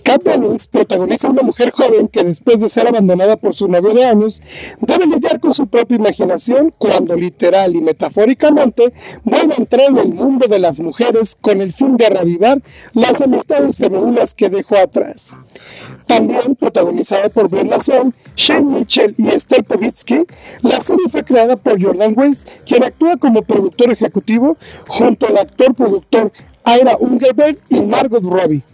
Kat 0.04 0.22
Dennings 0.22 0.66
protagoniza 0.66 1.28
a 1.28 1.30
una 1.30 1.40
mujer 1.40 1.70
joven 1.70 2.08
que 2.08 2.22
después 2.22 2.60
de 2.60 2.68
ser 2.68 2.86
abandonada 2.86 3.38
por 3.38 3.54
su 3.54 3.68
novio 3.68 3.94
de 3.94 4.04
años, 4.04 4.42
debe 4.78 5.06
lidiar 5.06 5.40
con 5.40 5.54
su 5.54 5.66
propia 5.66 5.96
imaginación 5.96 6.74
cuando 6.76 7.16
literal 7.16 7.74
y 7.74 7.80
metafóricamente 7.80 8.92
vuelve 9.22 9.54
a 9.54 9.56
entrar 9.56 9.88
en 9.88 9.96
el 9.96 10.12
mundo 10.12 10.46
de 10.46 10.58
las 10.58 10.78
mujeres 10.78 11.38
con 11.40 11.62
el 11.62 11.72
fin 11.72 11.96
de 11.96 12.10
reavivar 12.10 12.60
las 12.92 13.22
amistades 13.22 13.78
femeninas 13.78 14.34
que 14.34 14.50
dejó 14.50 14.76
atrás. 14.76 15.30
También 16.06 16.54
protagonizada 16.54 17.30
por 17.30 17.48
Brenda 17.48 17.80
Song, 17.80 18.12
Shane 18.36 18.78
Mitchell 18.80 19.14
y 19.16 19.28
Estelle 19.28 19.62
Povitsky, 19.62 20.26
la 20.60 20.80
serie 20.80 21.08
fue 21.10 21.24
creada 21.24 21.56
por 21.56 21.82
Jordan 21.82 22.12
Weiss, 22.14 22.46
quien 22.66 22.84
actúa 22.84 23.16
como 23.16 23.40
productor 23.40 23.90
ejecutivo 23.90 24.58
junto 24.86 25.28
al 25.28 25.38
actor-productor 25.38 26.30
Ira 26.66 26.98
Ungerberg 27.00 27.56
y 27.70 27.80
Margot 27.80 28.22
Robbie. 28.22 28.73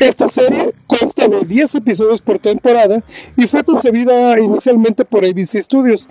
Esta 0.00 0.28
serie 0.28 0.72
consta 0.86 1.28
de 1.28 1.44
10 1.44 1.74
episodios 1.74 2.22
por 2.22 2.38
temporada 2.38 3.04
y 3.36 3.46
fue 3.46 3.62
concebida 3.62 4.40
inicialmente 4.40 5.04
por 5.04 5.26
ABC 5.26 5.62
Studios. 5.62 6.08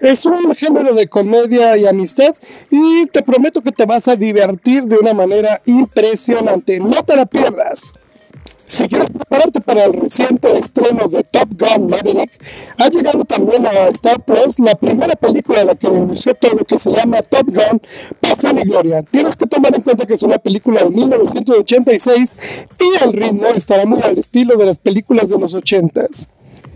Es 0.00 0.24
un 0.24 0.54
género 0.54 0.94
de 0.94 1.08
comedia 1.08 1.76
y 1.76 1.84
amistad 1.88 2.36
y 2.70 3.06
te 3.06 3.22
prometo 3.22 3.60
que 3.60 3.72
te 3.72 3.86
vas 3.86 4.06
a 4.06 4.14
divertir 4.14 4.84
de 4.84 4.98
una 4.98 5.14
manera 5.14 5.60
impresionante. 5.66 6.78
No 6.78 7.02
te 7.02 7.16
la 7.16 7.26
pierdas. 7.26 7.92
Si 8.68 8.86
quieres 8.86 9.10
prepararte 9.10 9.62
para 9.62 9.84
el 9.84 9.94
reciente 9.94 10.56
estreno 10.58 11.08
de 11.08 11.24
Top 11.24 11.48
Gun 11.58 11.86
Maverick, 11.88 12.30
ha 12.76 12.88
llegado 12.90 13.24
también 13.24 13.66
a 13.66 13.88
Star 13.88 14.22
Plus 14.22 14.58
la 14.58 14.74
primera 14.74 15.16
película 15.16 15.60
de 15.60 15.64
la 15.64 15.74
que 15.74 15.86
inició 15.86 16.34
todo, 16.34 16.58
que 16.66 16.76
se 16.76 16.92
llama 16.92 17.22
Top 17.22 17.46
Gun 17.46 17.80
Pasión 18.20 18.58
y 18.58 18.64
Gloria. 18.64 19.02
Tienes 19.02 19.36
que 19.38 19.46
tomar 19.46 19.74
en 19.74 19.80
cuenta 19.80 20.04
que 20.04 20.12
es 20.12 20.22
una 20.22 20.38
película 20.38 20.84
de 20.84 20.90
1986 20.90 22.36
y 22.78 23.04
el 23.04 23.12
ritmo 23.14 23.46
estará 23.46 23.86
muy 23.86 24.02
al 24.02 24.18
estilo 24.18 24.54
de 24.58 24.66
las 24.66 24.76
películas 24.76 25.30
de 25.30 25.38
los 25.38 25.54
80s. 25.54 26.28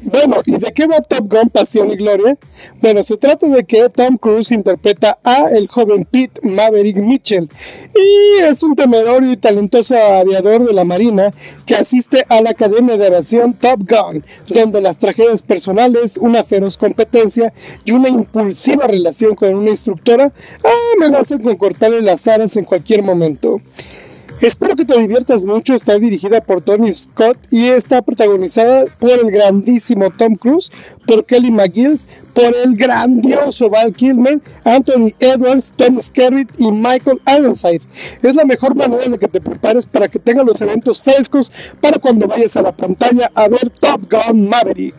Bueno, 0.04 0.42
¿y 0.44 0.52
de 0.52 0.72
qué 0.72 0.86
va 0.86 1.00
Top 1.00 1.32
Gun 1.32 1.48
Pasión 1.48 1.90
y 1.92 1.96
Gloria? 1.96 2.36
Bueno, 2.80 3.04
se 3.04 3.16
trata 3.16 3.46
de 3.46 3.64
que 3.64 3.88
Tom 3.88 4.16
Cruise 4.16 4.50
interpreta 4.50 5.18
a 5.22 5.48
el 5.50 5.68
joven 5.68 6.04
Pete 6.04 6.40
Maverick 6.42 6.96
Mitchell 6.96 7.48
y 7.94 8.42
es 8.42 8.62
un 8.62 8.74
temerorio 8.74 9.30
y 9.30 9.36
talentoso 9.36 9.96
aviador 9.96 10.66
de 10.66 10.72
la 10.72 10.84
Marina 10.84 11.32
que 11.66 11.76
asiste 11.76 12.24
a 12.28 12.40
la 12.40 12.50
Academia 12.50 12.96
de 12.96 13.06
Aviación 13.06 13.54
Top 13.54 13.80
Gun, 13.88 14.24
donde 14.48 14.80
las 14.80 14.98
tragedias 14.98 15.42
personales, 15.42 16.16
una 16.16 16.42
feroz 16.42 16.76
competencia 16.76 17.52
y 17.84 17.92
una 17.92 18.08
impulsiva 18.08 18.88
relación 18.88 19.36
con 19.36 19.54
una 19.54 19.70
instructora 19.70 20.32
amenazan 20.96 21.42
con 21.42 21.56
cortarle 21.56 22.02
las 22.02 22.26
alas 22.26 22.56
en 22.56 22.64
cualquier 22.64 23.02
momento. 23.02 23.60
Espero 24.42 24.74
que 24.74 24.84
te 24.84 24.98
diviertas 24.98 25.44
mucho. 25.44 25.76
Está 25.76 25.96
dirigida 26.00 26.40
por 26.40 26.62
Tony 26.62 26.92
Scott 26.92 27.38
y 27.52 27.68
está 27.68 28.02
protagonizada 28.02 28.86
por 28.98 29.12
el 29.12 29.30
grandísimo 29.30 30.10
Tom 30.10 30.34
Cruise, 30.34 30.72
por 31.06 31.24
Kelly 31.24 31.52
McGills, 31.52 32.08
por 32.34 32.52
el 32.56 32.74
grandioso 32.74 33.70
Val 33.70 33.92
Kilmer, 33.92 34.40
Anthony 34.64 35.12
Edwards, 35.20 35.72
Tom 35.76 36.00
Skerritt 36.00 36.50
y 36.58 36.72
Michael 36.72 37.20
Ironside. 37.24 37.82
Es 38.20 38.34
la 38.34 38.44
mejor 38.44 38.74
manera 38.74 39.08
de 39.08 39.16
que 39.16 39.28
te 39.28 39.40
prepares 39.40 39.86
para 39.86 40.08
que 40.08 40.18
tengas 40.18 40.44
los 40.44 40.60
eventos 40.60 41.00
frescos 41.00 41.52
para 41.80 42.00
cuando 42.00 42.26
vayas 42.26 42.56
a 42.56 42.62
la 42.62 42.72
pantalla 42.72 43.30
a 43.36 43.46
ver 43.46 43.70
Top 43.70 44.10
Gun 44.10 44.48
Maverick. 44.48 44.96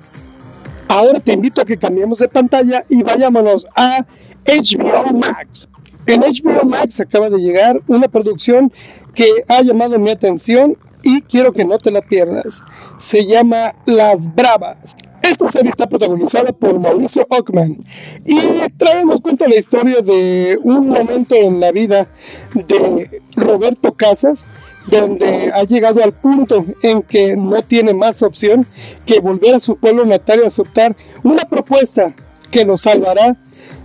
Ahora 0.88 1.20
te 1.20 1.34
invito 1.34 1.60
a 1.60 1.66
que 1.66 1.76
cambiemos 1.76 2.20
de 2.20 2.30
pantalla 2.30 2.86
y 2.88 3.04
vayámonos 3.04 3.68
a 3.76 4.06
HBO 4.46 5.12
Max. 5.12 5.68
En 6.06 6.22
HBO 6.22 6.66
Max 6.66 7.00
acaba 7.00 7.30
de 7.30 7.40
llegar 7.40 7.82
una 7.88 8.08
producción 8.08 8.72
que 9.14 9.28
ha 9.48 9.62
llamado 9.62 9.98
mi 10.00 10.10
atención 10.10 10.78
y 11.02 11.22
quiero 11.22 11.54
que 11.54 11.66
no 11.66 11.78
te 11.78 11.92
la 11.92 12.02
pierdas. 12.02 12.62
Se 12.98 13.26
llama 13.26 13.76
Las 13.86 14.34
Bravas. 14.34 14.96
Esta 15.22 15.48
serie 15.48 15.70
está 15.70 15.88
protagonizada 15.88 16.52
por 16.52 16.78
Mauricio 16.78 17.26
Ockman 17.30 17.78
y 18.26 18.42
traemos 18.76 19.22
cuenta 19.22 19.48
la 19.48 19.56
historia 19.56 20.02
de 20.02 20.60
un 20.62 20.90
momento 20.90 21.36
en 21.36 21.62
la 21.62 21.72
vida 21.72 22.08
de 22.54 23.22
Roberto 23.38 23.94
Casas, 23.94 24.46
donde 24.88 25.52
ha 25.54 25.64
llegado 25.64 26.04
al 26.04 26.12
punto 26.12 26.66
en 26.82 27.02
que 27.04 27.38
no 27.38 27.62
tiene 27.62 27.94
más 27.94 28.22
opción 28.22 28.68
que 29.06 29.22
volver 29.22 29.56
a 29.56 29.60
su 29.62 29.78
pueblo 29.78 30.06
natal 30.06 30.42
y 30.44 30.48
aceptar 30.48 30.94
una 31.24 31.44
propuesta 31.44 32.14
que 32.52 32.66
lo 32.66 32.78
salvará 32.78 33.38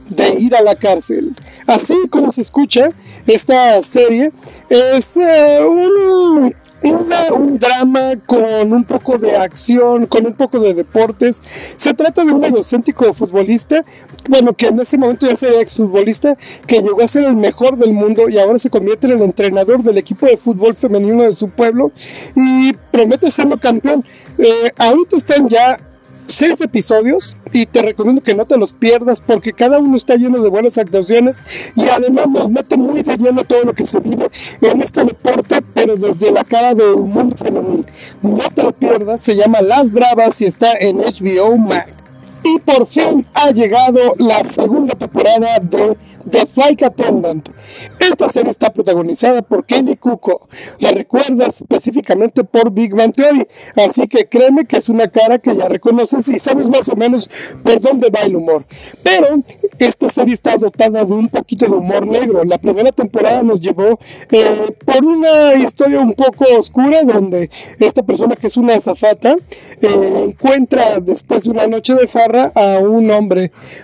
de 0.09 0.40
ir 0.40 0.55
a 0.55 0.62
la 0.62 0.75
cárcel. 0.75 1.35
Así 1.66 1.94
como 2.11 2.31
se 2.31 2.42
escucha, 2.42 2.90
esta 3.27 3.81
serie 3.83 4.33
es 4.68 5.16
eh, 5.16 5.61
un, 5.62 6.55
drama 7.59 8.14
con 8.27 8.73
un 8.73 8.85
poco 8.85 9.18
de 9.18 9.37
acción, 9.37 10.07
con 10.07 10.27
un 10.27 10.35
poco 10.35 10.61
de 10.61 10.75
deportes. 10.75 11.42
Se 11.77 11.92
trata 11.92 12.25
de 12.25 12.33
un 12.33 12.44
egocéntrico 12.44 13.12
futbolista, 13.12 13.85
bueno, 14.29 14.53
que 14.55 14.66
en 14.66 14.79
ese 14.81 14.97
momento 14.97 15.27
ya 15.27 15.35
sería 15.35 15.61
exfutbolista, 15.61 16.37
que 16.66 16.81
llegó 16.81 17.03
a 17.03 17.09
ser 17.09 17.25
el 17.25 17.37
mejor 17.37 17.77
del 17.77 17.92
mundo 17.92 18.29
y 18.29 18.38
ahora 18.38 18.59
se 18.59 18.71
convierte 18.71 19.09
en 19.09 19.14
el 19.14 19.23
entrenador 19.23 19.83
del 19.83 19.99
equipo 19.99 20.27
de 20.27 20.37
fútbol 20.37 20.75
femenino 20.75 21.25
de 21.25 21.33
su 21.33 21.49
pueblo 21.49 21.90
y 22.37 22.73
promete 22.92 23.31
serlo 23.31 23.59
campeón. 23.59 24.05
Eh, 24.38 24.73
ahorita 24.77 25.16
están 25.16 25.49
ya 25.49 25.81
seis 26.28 26.60
episodios 26.60 27.36
y 27.52 27.66
te 27.66 27.82
recomiendo 27.82 28.22
que 28.22 28.34
no 28.34 28.46
te 28.46 28.56
los 28.56 28.72
pierdas 28.72 29.20
porque 29.20 29.52
cada 29.52 29.78
uno 29.78 29.96
está 29.96 30.16
lleno 30.16 30.40
de 30.42 30.48
buenas 30.48 30.78
actuaciones 30.78 31.44
y 31.74 31.88
además 31.88 32.28
nos 32.28 32.50
mete 32.50 32.76
muy 32.76 33.02
de 33.02 33.16
lleno 33.16 33.44
todo 33.44 33.64
lo 33.64 33.74
que 33.74 33.84
se 33.84 33.98
vive 33.98 34.28
en 34.60 34.82
este 34.82 35.04
deporte, 35.04 35.62
pero 35.74 35.96
desde 35.96 36.30
la 36.30 36.44
cara 36.44 36.74
del 36.74 36.96
mundo 36.96 37.36
femenino. 37.36 37.84
No 38.22 38.50
te 38.54 38.62
lo 38.62 38.72
pierdas, 38.72 39.20
se 39.20 39.34
llama 39.34 39.60
Las 39.60 39.90
Bravas 39.90 40.40
y 40.40 40.46
está 40.46 40.72
en 40.72 40.98
HBO 40.98 41.56
Max. 41.56 41.92
Y 42.44 42.58
por 42.60 42.86
fin 42.86 43.26
ha 43.40 43.53
llegado 43.53 44.16
la 44.18 44.42
segunda 44.42 44.96
temporada 44.96 45.61
de 45.61 45.96
The 46.29 46.46
Flight 46.46 46.83
Attendant. 46.83 47.48
Esta 48.01 48.29
serie 48.29 48.51
está 48.51 48.72
protagonizada 48.72 49.42
por 49.42 49.64
Kelly 49.64 49.96
Cuco. 49.96 50.48
La 50.81 50.90
recuerdas 50.90 51.61
específicamente 51.61 52.42
por 52.42 52.72
Big 52.72 52.92
Bang 52.92 53.12
Theory. 53.12 53.46
Así 53.77 54.09
que 54.09 54.27
créeme 54.27 54.64
que 54.64 54.79
es 54.79 54.88
una 54.88 55.09
cara 55.09 55.38
que 55.38 55.55
ya 55.55 55.68
reconoces 55.68 56.27
y 56.29 56.40
sabes 56.40 56.68
más 56.68 56.88
o 56.88 56.96
menos 56.96 57.31
por 57.62 57.81
dónde 57.81 58.11
va 58.11 58.22
el 58.22 58.35
humor. 58.35 58.64
Pero 59.05 59.40
esta 59.79 60.09
serie 60.09 60.35
está 60.35 60.57
dotada 60.57 61.05
de 61.05 61.12
un 61.12 61.29
poquito 61.29 61.66
de 61.66 61.72
humor 61.72 62.09
negro. 62.09 62.42
La 62.44 62.59
primera 62.59 62.90
temporada 62.90 63.44
nos 63.44 63.61
llevó 63.61 64.01
eh, 64.33 64.74
por 64.85 65.05
una 65.05 65.55
historia 65.55 66.01
un 66.01 66.14
poco 66.14 66.44
oscura 66.59 67.05
donde 67.05 67.51
esta 67.79 68.03
persona 68.03 68.35
que 68.35 68.48
es 68.48 68.57
una 68.57 68.74
azafata 68.74 69.37
eh, 69.81 70.24
encuentra 70.24 70.98
después 70.98 71.44
de 71.44 71.51
una 71.51 71.68
noche 71.68 71.94
de 71.94 72.09
farra 72.09 72.51
a 72.55 72.79
un 72.79 73.09
hombre 73.12 73.27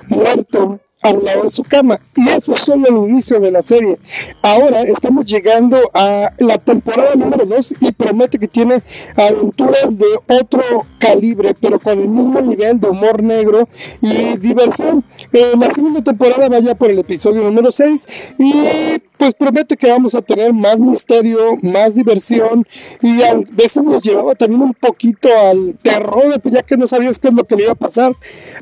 muerto 0.09 0.81
a 1.03 1.11
un 1.11 1.25
lado 1.25 1.43
de 1.43 1.51
su 1.51 1.63
cama. 1.65 2.01
Y 2.17 2.29
eso 2.31 2.53
es 2.53 2.61
solo 2.61 2.87
el 2.89 3.11
inicio 3.11 3.41
de 3.41 3.51
la 3.51 3.63
serie. 3.63 3.99
Ahora 4.43 4.83
estamos 4.83 5.27
llegando 5.27 5.91
a 5.93 6.33
la 6.39 6.59
temporada 6.59 7.15
número 7.15 7.45
2 7.45 7.75
y 7.81 7.93
promete 7.93 8.39
que 8.39 8.49
tiene 8.49 8.83
aventuras 9.17 9.99
de 9.99 10.07
otro 10.29 10.63
calibre, 10.99 11.55
pero 11.61 11.79
con 11.79 12.01
el 12.01 12.09
mismo 12.09 12.41
nivel 12.41 12.81
de 12.81 12.89
humor 12.89 13.23
negro 13.23 13.69
y 14.01 14.37
diversión. 14.39 15.05
Eh, 15.33 15.53
la 15.59 15.71
segunda 15.71 16.03
temporada 16.03 16.49
vaya 16.49 16.75
por 16.75 16.91
el 16.91 16.99
episodio 16.99 17.43
número 17.43 17.71
6 17.71 18.07
y 18.39 18.53
pues 19.17 19.35
promete 19.35 19.77
que 19.77 19.89
vamos 19.91 20.15
a 20.15 20.23
tener 20.23 20.53
más 20.53 20.81
misterio, 20.81 21.57
más 21.63 21.95
diversión 21.95 22.67
y 23.01 23.23
a 23.23 23.35
veces 23.53 23.85
nos 23.85 24.03
llevaba 24.03 24.35
también 24.35 24.63
un 24.63 24.75
poquito 24.75 25.29
al 25.37 25.77
terror, 25.83 26.41
ya 26.45 26.63
que 26.63 26.77
no 26.77 26.87
sabías 26.87 27.19
qué 27.19 27.29
es 27.29 27.35
lo 27.35 27.45
que 27.45 27.57
le 27.57 27.65
iba 27.65 27.73
a 27.73 27.77
pasar 27.77 28.13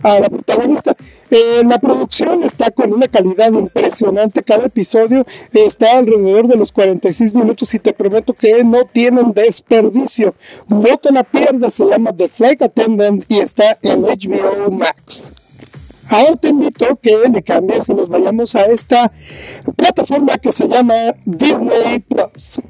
a 0.02 0.20
la 0.20 0.28
protagonista. 0.28 0.96
Eh, 1.34 1.62
la 1.64 1.78
producción 1.78 2.42
está 2.42 2.70
con 2.70 2.92
una 2.92 3.08
calidad 3.08 3.50
impresionante, 3.50 4.42
cada 4.42 4.66
episodio 4.66 5.24
está 5.54 5.96
alrededor 5.96 6.46
de 6.46 6.56
los 6.56 6.72
46 6.72 7.32
minutos 7.32 7.72
y 7.72 7.78
te 7.78 7.94
prometo 7.94 8.34
que 8.34 8.62
no 8.62 8.84
tienen 8.84 9.32
desperdicio. 9.32 10.34
No 10.68 10.98
te 10.98 11.10
la 11.10 11.24
pierdas, 11.24 11.72
se 11.72 11.86
llama 11.86 12.14
The 12.14 12.28
Flight 12.28 12.60
Attendant 12.60 13.24
y 13.28 13.38
está 13.38 13.78
en 13.80 14.02
HBO 14.02 14.70
Max. 14.72 15.32
Ahora 16.10 16.36
te 16.36 16.48
invito 16.48 16.98
que 17.00 17.26
le 17.26 17.42
cambies 17.42 17.88
y 17.88 17.94
nos 17.94 18.10
vayamos 18.10 18.54
a 18.54 18.66
esta 18.66 19.10
plataforma 19.74 20.36
que 20.36 20.52
se 20.52 20.68
llama 20.68 21.14
Disney 21.24 22.00
Plus. 22.00 22.60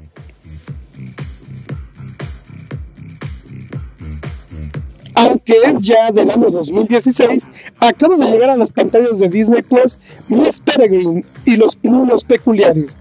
Aunque 5.15 5.53
es 5.65 5.79
ya 5.81 6.11
del 6.11 6.29
año 6.29 6.49
2016, 6.49 7.49
acaba 7.79 8.15
de 8.17 8.31
llegar 8.31 8.49
a 8.49 8.55
las 8.55 8.71
pantallas 8.71 9.19
de 9.19 9.29
Disney 9.29 9.61
Plus 9.61 9.99
Miss 10.27 10.59
Peregrine 10.59 11.23
y 11.45 11.57
los 11.57 11.77
niños 11.83 12.23
peculiares. 12.23 12.97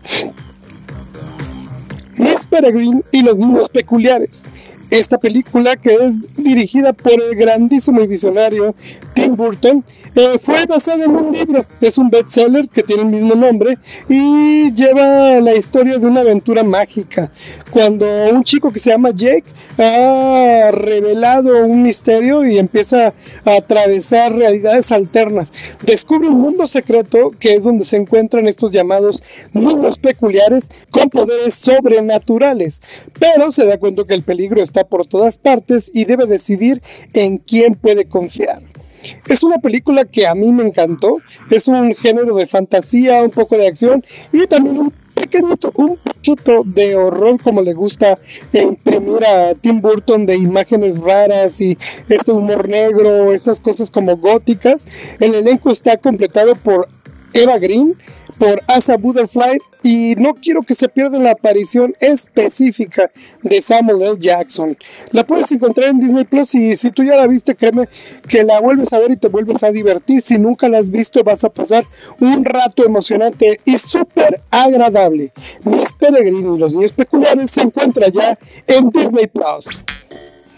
Miss 2.17 2.47
Peregrine 2.47 3.03
y 3.11 3.23
los 3.23 3.37
niños 3.37 3.69
peculiares. 3.69 4.45
Esta 4.93 5.17
película 5.17 5.77
que 5.77 5.95
es 5.95 6.37
dirigida 6.37 6.93
por 6.93 7.15
el 7.15 7.35
grandísimo 7.35 8.03
y 8.03 8.07
visionario 8.07 8.75
Tim 9.15 9.35
Burton 9.37 9.83
eh, 10.15 10.39
fue 10.39 10.67
basada 10.67 11.07
en 11.07 11.13
un 11.13 11.33
libro, 11.33 11.65
es 11.81 11.97
un 11.97 12.11
bestseller 12.11 12.69
que 12.69 12.83
tiene 12.83 13.03
el 13.03 13.09
mismo 13.09 13.35
nombre 13.35 13.79
y 14.11 14.71
lleva 14.75 15.41
la 15.41 15.55
historia 15.55 15.99
de 15.99 16.07
una 16.07 16.21
aventura 16.21 16.63
mágica. 16.63 17.31
Cuando 17.71 18.07
un 18.31 18.45
chico 18.45 18.71
que 18.71 18.79
se 18.79 18.91
llama 18.91 19.11
Jake 19.15 19.45
ha 19.79 20.71
revelado 20.73 21.65
un 21.65 21.83
misterio 21.83 22.45
y 22.45 22.59
empieza 22.59 23.15
a 23.47 23.57
atravesar 23.57 24.35
realidades 24.35 24.93
alternas, 24.93 25.51
descubre 25.83 26.29
un 26.29 26.41
mundo 26.41 26.67
secreto 26.67 27.33
que 27.39 27.55
es 27.55 27.63
donde 27.63 27.87
se 27.87 27.97
encuentran 27.97 28.47
estos 28.47 28.71
llamados 28.71 29.23
mundos 29.55 29.99
peculiares 29.99 30.71
con 30.91 31.09
poderes 31.09 31.55
sobrenaturales, 31.55 32.83
pero 33.19 33.51
se 33.51 33.65
da 33.65 33.79
cuenta 33.79 34.05
que 34.05 34.15
el 34.15 34.23
peligro 34.23 34.63
está 34.63 34.82
por 34.85 35.07
todas 35.07 35.39
partes 35.39 35.91
y 35.95 36.05
debe 36.05 36.27
decidir 36.27 36.83
en 37.13 37.39
quién 37.39 37.75
puede 37.75 38.07
confiar. 38.07 38.63
Es 39.29 39.43
una 39.43 39.59
película 39.59 40.05
que 40.05 40.27
a 40.27 40.35
mí 40.35 40.53
me 40.53 40.63
encantó. 40.63 41.19
Es 41.51 41.69
un 41.69 41.95
género 41.95 42.35
de 42.37 42.47
fantasía, 42.47 43.23
un 43.23 43.31
poco 43.31 43.57
de 43.57 43.67
acción 43.67 44.05
y 44.33 44.47
también 44.47 44.79
un 44.79 44.93
pequeño, 45.15 45.57
un 45.75 45.97
poquito 45.97 46.63
de 46.65 46.97
horror 46.97 47.41
como 47.43 47.63
le 47.63 47.75
gusta 47.75 48.19
imprimir 48.53 49.25
a 49.25 49.55
Tim 49.55 49.81
Burton 49.81 50.27
de 50.27 50.37
imágenes 50.37 50.99
raras 50.99 51.61
y 51.61 51.77
este 52.09 52.33
humor 52.33 52.69
negro, 52.69 53.33
estas 53.33 53.61
cosas 53.61 53.91
como 53.91 54.17
góticas. 54.17 54.87
El 55.21 55.35
elenco 55.35 55.71
está 55.71 55.97
completado 55.97 56.55
por 56.55 56.89
Eva 57.33 57.59
Green, 57.59 57.97
por 58.39 58.63
Asa 58.67 58.97
Butterfly 58.97 59.59
y 59.85 60.15
no 60.17 60.35
quiero 60.35 60.63
que 60.63 60.75
se 60.75 60.89
pierda 60.89 61.19
la 61.19 61.33
aparición 61.33 61.95
específica 62.01 63.11
de 63.43 63.61
Samuel 63.61 64.03
L. 64.03 64.17
Jackson. 64.19 64.77
La 65.11 65.25
puedes 65.25 65.51
encontrar 65.53 65.91
en 65.91 66.01
Disney 66.01 66.25
Plus 66.25 66.55
y 66.55 66.77
si 66.77 66.91
tú 66.91 67.05
ya 67.05 67.17
la 67.17 67.27
viste, 67.27 67.55
créeme 67.55 67.89
que 68.29 68.43
la 68.43 68.61
vuelves 68.61 68.93
a 68.93 68.99
ver 68.99 69.13
y 69.13 69.17
te 69.17 69.29
vuelves 69.29 69.63
a 69.63 69.71
divertir. 69.71 70.21
Si 70.21 70.39
nunca 70.39 70.69
la 70.69 70.79
has 70.79 70.91
visto, 70.91 71.23
vas 71.23 71.45
a 71.45 71.51
pasar 71.51 71.85
un 72.21 72.45
rato 72.45 72.85
emocionante 72.85 73.61
y 73.65 73.79
súper 73.79 74.41
agradable. 74.51 75.33
Mis 75.65 75.93
peregrinos 75.93 76.57
y 76.57 76.61
los 76.61 76.75
niños 76.75 76.93
peculiares 76.93 77.51
se 77.51 77.63
encuentran 77.63 78.13
ya 78.13 78.39
en 78.67 78.91
Disney 78.91 79.27
Plus. 79.27 79.85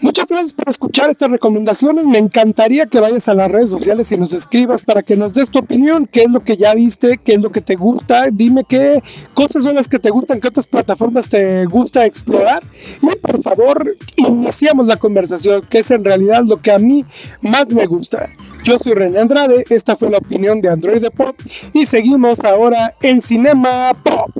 Muchas 0.01 0.27
gracias 0.27 0.53
por 0.53 0.69
escuchar 0.69 1.09
estas 1.09 1.31
recomendaciones. 1.31 2.05
Me 2.05 2.17
encantaría 2.17 2.85
que 2.85 2.99
vayas 2.99 3.29
a 3.29 3.33
las 3.33 3.49
redes 3.49 3.69
sociales 3.69 4.11
y 4.11 4.17
nos 4.17 4.33
escribas 4.33 4.83
para 4.83 5.03
que 5.03 5.15
nos 5.15 5.33
des 5.33 5.49
tu 5.49 5.59
opinión, 5.59 6.05
qué 6.05 6.23
es 6.23 6.31
lo 6.31 6.43
que 6.43 6.57
ya 6.57 6.73
viste, 6.73 7.17
qué 7.17 7.35
es 7.35 7.41
lo 7.41 7.51
que 7.51 7.61
te 7.61 7.75
gusta. 7.75 8.27
Dime 8.31 8.65
qué 8.65 9.01
cosas 9.33 9.63
son 9.63 9.75
las 9.75 9.87
que 9.87 9.97
te 9.97 10.09
gustan, 10.09 10.41
qué 10.41 10.49
otras 10.49 10.67
plataformas 10.67 11.29
te 11.29 11.65
gusta 11.65 12.05
explorar. 12.05 12.61
Y 13.01 13.15
por 13.15 13.41
favor, 13.41 13.85
iniciamos 14.17 14.87
la 14.87 14.97
conversación, 14.97 15.61
que 15.69 15.79
es 15.79 15.89
en 15.91 16.03
realidad 16.03 16.43
lo 16.45 16.61
que 16.61 16.71
a 16.71 16.79
mí 16.79 17.05
más 17.41 17.69
me 17.69 17.85
gusta. 17.85 18.29
Yo 18.63 18.77
soy 18.79 18.93
René 18.93 19.19
Andrade, 19.19 19.63
esta 19.69 19.95
fue 19.95 20.09
la 20.09 20.17
opinión 20.17 20.59
de 20.61 20.69
Android 20.69 21.05
Pop 21.15 21.39
y 21.73 21.85
seguimos 21.85 22.43
ahora 22.43 22.95
en 23.01 23.21
Cinema 23.21 23.93
Pop. 24.03 24.31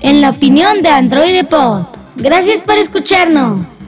En 0.00 0.20
la 0.20 0.30
opinión 0.30 0.82
de 0.82 0.88
Android 0.90 1.44
Pop. 1.46 1.96
Gracias 2.16 2.60
por 2.60 2.76
escucharnos. 2.76 3.87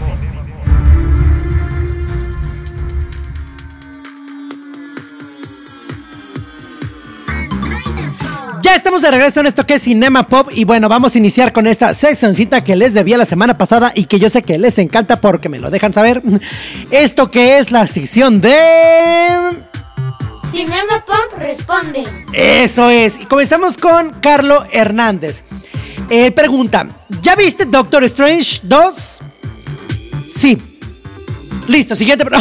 Ya 8.71 8.77
estamos 8.77 9.01
de 9.01 9.11
regreso 9.11 9.41
en 9.41 9.47
esto 9.47 9.67
que 9.67 9.73
es 9.73 9.81
Cinema 9.81 10.27
Pop 10.27 10.49
y 10.53 10.63
bueno, 10.63 10.87
vamos 10.87 11.13
a 11.13 11.17
iniciar 11.17 11.51
con 11.51 11.67
esta 11.67 11.93
seccioncita 11.93 12.63
que 12.63 12.77
les 12.77 12.93
debía 12.93 13.17
la 13.17 13.25
semana 13.25 13.57
pasada 13.57 13.91
y 13.93 14.05
que 14.05 14.17
yo 14.17 14.29
sé 14.29 14.43
que 14.43 14.57
les 14.57 14.77
encanta 14.77 15.19
porque 15.19 15.49
me 15.49 15.59
lo 15.59 15.69
dejan 15.69 15.91
saber. 15.91 16.21
Esto 16.89 17.29
que 17.29 17.57
es 17.57 17.69
la 17.69 17.85
sección 17.85 18.39
de... 18.39 18.55
Cinema 20.49 21.03
Pop 21.05 21.37
responde. 21.37 22.05
Eso 22.31 22.89
es. 22.89 23.19
Y 23.19 23.25
comenzamos 23.25 23.75
con 23.75 24.11
Carlo 24.21 24.63
Hernández. 24.71 25.43
Él 26.09 26.31
pregunta, 26.31 26.87
¿ya 27.21 27.35
viste 27.35 27.65
Doctor 27.65 28.05
Strange 28.05 28.61
2? 28.63 29.19
Sí. 30.31 30.70
Listo, 31.67 31.95
siguiente. 31.95 32.25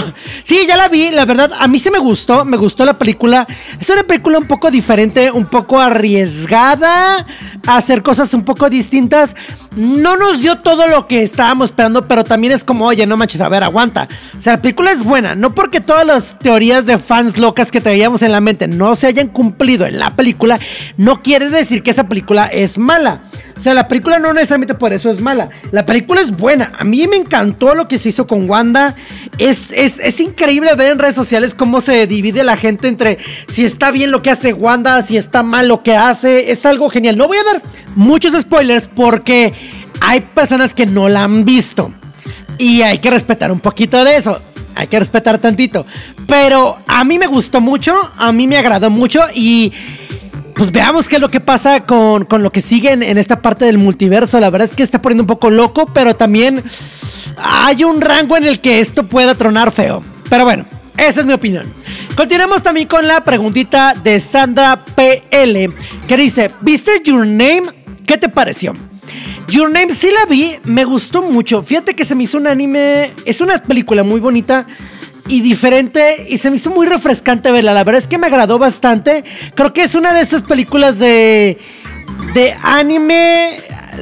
Sí, 0.45 0.67
ya 0.67 0.77
la 0.77 0.89
vi, 0.89 1.11
la 1.11 1.25
verdad, 1.25 1.53
a 1.59 1.69
mí 1.69 1.79
sí 1.79 1.91
me 1.91 1.99
gustó, 1.99 2.45
me 2.45 2.57
gustó 2.57 2.85
la 2.85 2.99
película. 2.99 3.47
Es 3.79 3.89
una 3.91 4.03
película 4.03 4.39
un 4.39 4.47
poco 4.47 4.71
diferente, 4.71 5.31
un 5.31 5.47
poco 5.47 5.79
arriesgada 5.79 7.27
hacer 7.67 8.03
cosas 8.03 8.35
un 8.35 8.45
poco 8.45 8.69
distintas. 8.71 9.37
No 9.77 10.17
nos 10.17 10.43
dio 10.43 10.57
todo 10.57 10.89
lo 10.89 11.07
que 11.07 11.23
estábamos 11.23 11.71
esperando, 11.71 12.09
pero 12.09 12.25
también 12.25 12.53
es 12.53 12.65
como, 12.65 12.87
oye, 12.87 13.07
no 13.07 13.17
manches, 13.17 13.41
a 13.41 13.49
ver, 13.49 13.63
aguanta. 13.63 14.09
O 14.37 14.41
sea, 14.41 14.55
la 14.55 14.63
película 14.63 14.91
es 14.91 15.05
buena, 15.05 15.37
no 15.37 15.55
porque 15.55 15.81
todas 15.81 16.05
las 16.05 16.39
teorías 16.39 16.87
de 16.87 16.99
fans 16.99 17.39
locas 17.39 17.71
que 17.71 17.81
traíamos 17.81 18.23
en 18.23 18.33
la 18.33 18.41
mente 18.41 18.67
no 18.67 18.97
se 18.97 19.07
hayan 19.07 19.29
cumplido 19.29 19.87
en 19.87 19.99
la 19.99 20.17
película, 20.17 20.59
no 20.97 21.23
quiere 21.23 21.51
decir 21.51 21.83
que 21.83 21.93
esa 21.93 22.09
película 22.09 22.47
es 22.47 22.79
mala. 22.79 23.21
O 23.61 23.63
sea, 23.63 23.75
la 23.75 23.89
película 23.89 24.19
no 24.19 24.33
necesariamente 24.33 24.73
por 24.73 24.95
eso 24.95 25.11
es 25.11 25.21
mala. 25.21 25.51
La 25.71 25.85
película 25.85 26.23
es 26.23 26.31
buena. 26.35 26.73
A 26.79 26.83
mí 26.83 27.07
me 27.07 27.19
encantó 27.19 27.75
lo 27.75 27.89
que 27.89 27.99
se 27.99 28.09
hizo 28.09 28.27
con 28.27 28.49
Wanda. 28.49 28.95
Es, 29.37 29.71
es, 29.73 29.99
es, 29.99 30.19
increíble 30.21 30.75
ver 30.77 30.93
en 30.93 30.99
redes 30.99 31.15
sociales 31.15 31.55
cómo 31.55 31.83
se 31.83 32.07
divide 32.07 32.43
la 32.43 32.57
gente 32.57 32.89
entre 32.89 33.19
si 33.49 33.67
está 33.67 33.91
bien 33.91 34.13
lo 34.13 34.23
que 34.23 34.31
hace 34.31 34.55
Wanda, 34.55 35.03
si 35.03 35.19
está 35.19 35.43
mal 35.43 35.69
lo 35.69 35.83
que 35.83 35.95
hace. 35.95 36.51
Es 36.51 36.65
algo 36.65 36.89
genial. 36.89 37.19
No 37.19 37.29
voy 37.29 37.37
a 37.37 37.53
dar 37.53 37.63
muchos 37.97 38.33
spoilers 38.41 38.89
porque 38.89 39.53
hay 40.01 40.21
personas 40.21 40.75
que 40.75 40.87
no 40.87 41.09
la 41.09 41.25
han 41.25 41.45
visto. 41.45 41.93
Y 42.59 42.83
hay 42.83 42.99
que 42.99 43.11
respetar 43.11 43.51
un 43.51 43.61
poquito 43.61 44.05
de 44.05 44.17
eso. 44.17 44.41
Hay 44.75 44.87
que 44.87 44.99
respetar 44.99 45.39
tantito. 45.39 45.87
Pero 46.27 46.79
a 46.87 47.05
mí 47.05 47.19
me 47.19 47.27
gustó 47.27 47.61
mucho. 47.61 47.95
A 48.17 48.33
mí 48.33 48.47
me 48.47 48.59
agradó 48.59 48.91
mucho. 48.91 49.23
Y 49.35 49.73
pues 50.55 50.71
veamos 50.71 51.09
qué 51.09 51.17
es 51.17 51.23
lo 51.23 51.31
que 51.31 51.41
pasa 51.41 51.81
con, 51.87 52.27
con 52.27 52.43
lo 52.43 52.53
que 52.53 52.61
sigue 52.61 52.93
en, 52.93 53.03
en, 53.03 53.17
esta 53.17 53.41
parte 53.41 53.65
del 53.65 53.79
multiverso. 53.79 54.39
La 54.41 54.51
verdad 54.51 54.69
es 54.69 54.77
que 54.77 54.83
está 54.83 55.01
poniendo 55.01 55.23
un 55.23 55.29
poco 55.29 55.51
loco, 55.51 55.87
pero 55.87 56.15
también 56.15 56.63
hay 57.39 57.83
un 57.85 58.01
rango 58.01 58.37
en 58.37 58.45
el 58.45 58.61
que 58.61 58.81
esto 58.81 59.09
pueda 59.09 59.35
tronar 59.35 59.73
feo. 59.73 60.03
Pero 60.29 60.45
bueno, 60.45 60.67
esa 60.99 61.21
es 61.21 61.27
mi 61.27 61.33
opinión. 61.33 61.73
Continuamos 62.15 62.63
también 62.63 62.87
con 62.87 63.09
la 63.09 63.25
preguntita 63.25 63.95
de 63.95 64.21
Sandra 64.21 64.85
PL, 64.85 65.73
que 66.07 66.17
dice, 66.17 66.51
¿viste 66.61 66.93
Your 67.05 67.27
Name? 67.27 67.63
¿Qué 68.05 68.19
te 68.19 68.29
pareció? 68.29 68.75
Your 69.51 69.71
Name 69.71 69.95
sí 69.95 70.09
la 70.13 70.27
vi, 70.27 70.57
me 70.65 70.85
gustó 70.85 71.23
mucho. 71.23 71.63
Fíjate 71.63 71.95
que 71.95 72.05
se 72.05 72.15
me 72.15 72.25
hizo 72.25 72.39
un 72.39 72.47
anime, 72.47 73.13
es 73.25 73.41
una 73.41 73.59
película 73.59 74.05
muy 74.05 74.21
bonita 74.21 74.67
y 75.27 75.41
diferente 75.41 76.27
y 76.29 76.39
se 76.39 76.51
me 76.51 76.57
hizo 76.57 76.71
muy 76.71 76.87
refrescante 76.87 77.51
verla. 77.51 77.75
La 77.75 77.85
verdad 77.85 77.99
es 77.99 78.07
que 78.07 78.19
me 78.19 78.29
agradó 78.29 78.59
bastante. 78.59 79.25
Creo 79.55 79.73
que 79.73 79.83
es 79.83 79.95
una 79.95 80.13
de 80.13 80.21
esas 80.21 80.43
películas 80.43 80.99
de 80.99 81.59
de 82.35 82.55
anime 82.63 83.47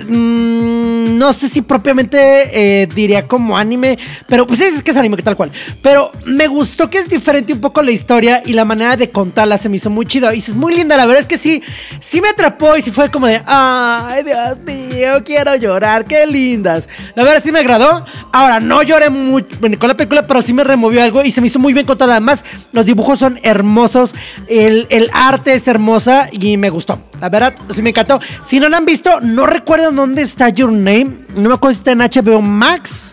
mmm, 0.09 1.16
no 1.18 1.33
sé 1.33 1.48
si 1.48 1.62
propiamente 1.62 2.83
eh, 2.83 2.87
diría 2.87 3.27
como 3.27 3.59
anime, 3.59 3.98
pero 4.27 4.46
pues 4.46 4.61
es 4.61 4.83
que 4.83 4.90
es 4.90 4.96
anime 4.96 5.16
que 5.16 5.22
tal 5.22 5.37
cual. 5.37 5.51
Pero 5.83 6.12
me 6.27 6.46
gustó 6.46 6.88
que 6.88 6.98
es 6.98 7.09
diferente 7.09 7.53
un 7.53 7.61
poco 7.61 7.83
la 7.83 7.90
historia 7.90 8.42
y 8.44 8.53
la 8.53 8.64
manera 8.64 8.96
de 8.96 9.11
contarla 9.11 9.59
se 9.59 9.68
me 9.68 9.77
hizo 9.77 9.90
muy 9.90 10.07
chido. 10.07 10.33
Y 10.33 10.38
es 10.38 10.55
muy 10.55 10.74
linda, 10.74 10.96
la 10.96 11.07
verdad 11.07 11.22
es 11.22 11.27
que 11.27 11.38
sí, 11.38 11.62
sí 12.01 12.20
me 12.20 12.29
atrapó 12.29 12.77
y 12.77 12.83
sí 12.83 12.90
fue 12.90 13.11
como 13.11 13.27
de, 13.27 13.42
ay 13.46 14.22
Dios 14.22 14.59
mío, 14.64 15.22
quiero 15.24 15.57
llorar, 15.57 16.05
qué 16.05 16.27
lindas. 16.27 16.88
La 17.14 17.24
verdad 17.24 17.42
sí 17.42 17.53
me 17.53 17.61
agradó. 17.61 18.05
Ahora, 18.33 18.61
no 18.61 18.83
lloré 18.83 19.11
mucho 19.11 19.59
con 19.79 19.88
la 19.88 19.96
película, 19.96 20.27
pero 20.27 20.42
sí 20.42 20.53
me 20.53 20.64
removió 20.64 21.03
algo 21.03 21.24
y 21.24 21.31
se 21.31 21.40
me 21.40 21.46
hizo 21.46 21.59
muy 21.59 21.72
bien 21.72 21.87
contada. 21.87 22.12
Además, 22.12 22.44
los 22.72 22.85
dibujos 22.87 23.18
son 23.18 23.38
hermosos, 23.42 24.14
el, 24.48 24.87
el 24.90 25.11
arte 25.12 25.55
es 25.55 25.68
hermosa 25.68 26.29
y 26.31 26.57
me 26.57 26.70
gustó. 26.70 27.01
La 27.20 27.29
verdad, 27.29 27.55
sí 27.70 27.83
me 27.83 27.90
encantó. 27.90 28.20
Si 28.42 28.61
no 28.61 28.68
la 28.68 28.77
han 28.77 28.85
visto, 28.85 29.20
no 29.20 29.46
recuerdo 29.46 29.77
dónde 29.82 30.22
está 30.22 30.48
Your 30.48 30.72
Name. 30.72 31.18
No 31.34 31.48
me 31.48 31.54
acuerdo 31.54 31.74
si 31.74 31.78
está 31.78 31.92
en 31.92 31.98
HBO 31.98 32.40
Max 32.42 33.12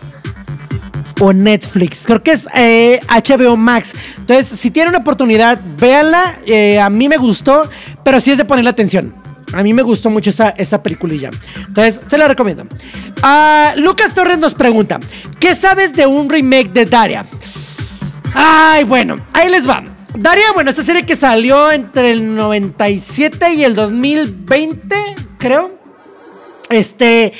o 1.20 1.32
Netflix. 1.32 2.04
Creo 2.06 2.22
que 2.22 2.32
es 2.32 2.46
eh, 2.54 3.00
HBO 3.08 3.56
Max. 3.56 3.94
Entonces, 4.18 4.58
si 4.58 4.70
tienen 4.70 4.90
una 4.90 4.98
oportunidad, 4.98 5.60
véanla. 5.78 6.40
Eh, 6.46 6.78
a 6.78 6.90
mí 6.90 7.08
me 7.08 7.16
gustó, 7.16 7.68
pero 8.04 8.20
sí 8.20 8.32
es 8.32 8.38
de 8.38 8.44
ponerle 8.44 8.70
atención. 8.70 9.14
A 9.52 9.62
mí 9.62 9.72
me 9.72 9.82
gustó 9.82 10.10
mucho 10.10 10.30
esa, 10.30 10.50
esa 10.50 10.82
peliculilla. 10.82 11.30
Entonces, 11.66 12.00
te 12.08 12.18
la 12.18 12.28
recomiendo. 12.28 12.64
Uh, 12.64 13.80
Lucas 13.80 14.12
Torres 14.12 14.38
nos 14.38 14.54
pregunta: 14.54 14.98
¿Qué 15.38 15.54
sabes 15.54 15.94
de 15.94 16.06
un 16.06 16.28
remake 16.28 16.72
de 16.72 16.84
Daria? 16.84 17.26
Ay, 18.34 18.84
bueno, 18.84 19.14
ahí 19.32 19.48
les 19.48 19.68
va. 19.68 19.82
Daria, 20.14 20.52
bueno, 20.52 20.70
esa 20.70 20.82
serie 20.82 21.06
que 21.06 21.14
salió 21.14 21.70
entre 21.70 22.10
el 22.10 22.34
97 22.34 23.54
y 23.54 23.64
el 23.64 23.74
2020, 23.74 24.96
creo. 25.38 25.75
Este, 26.68 27.32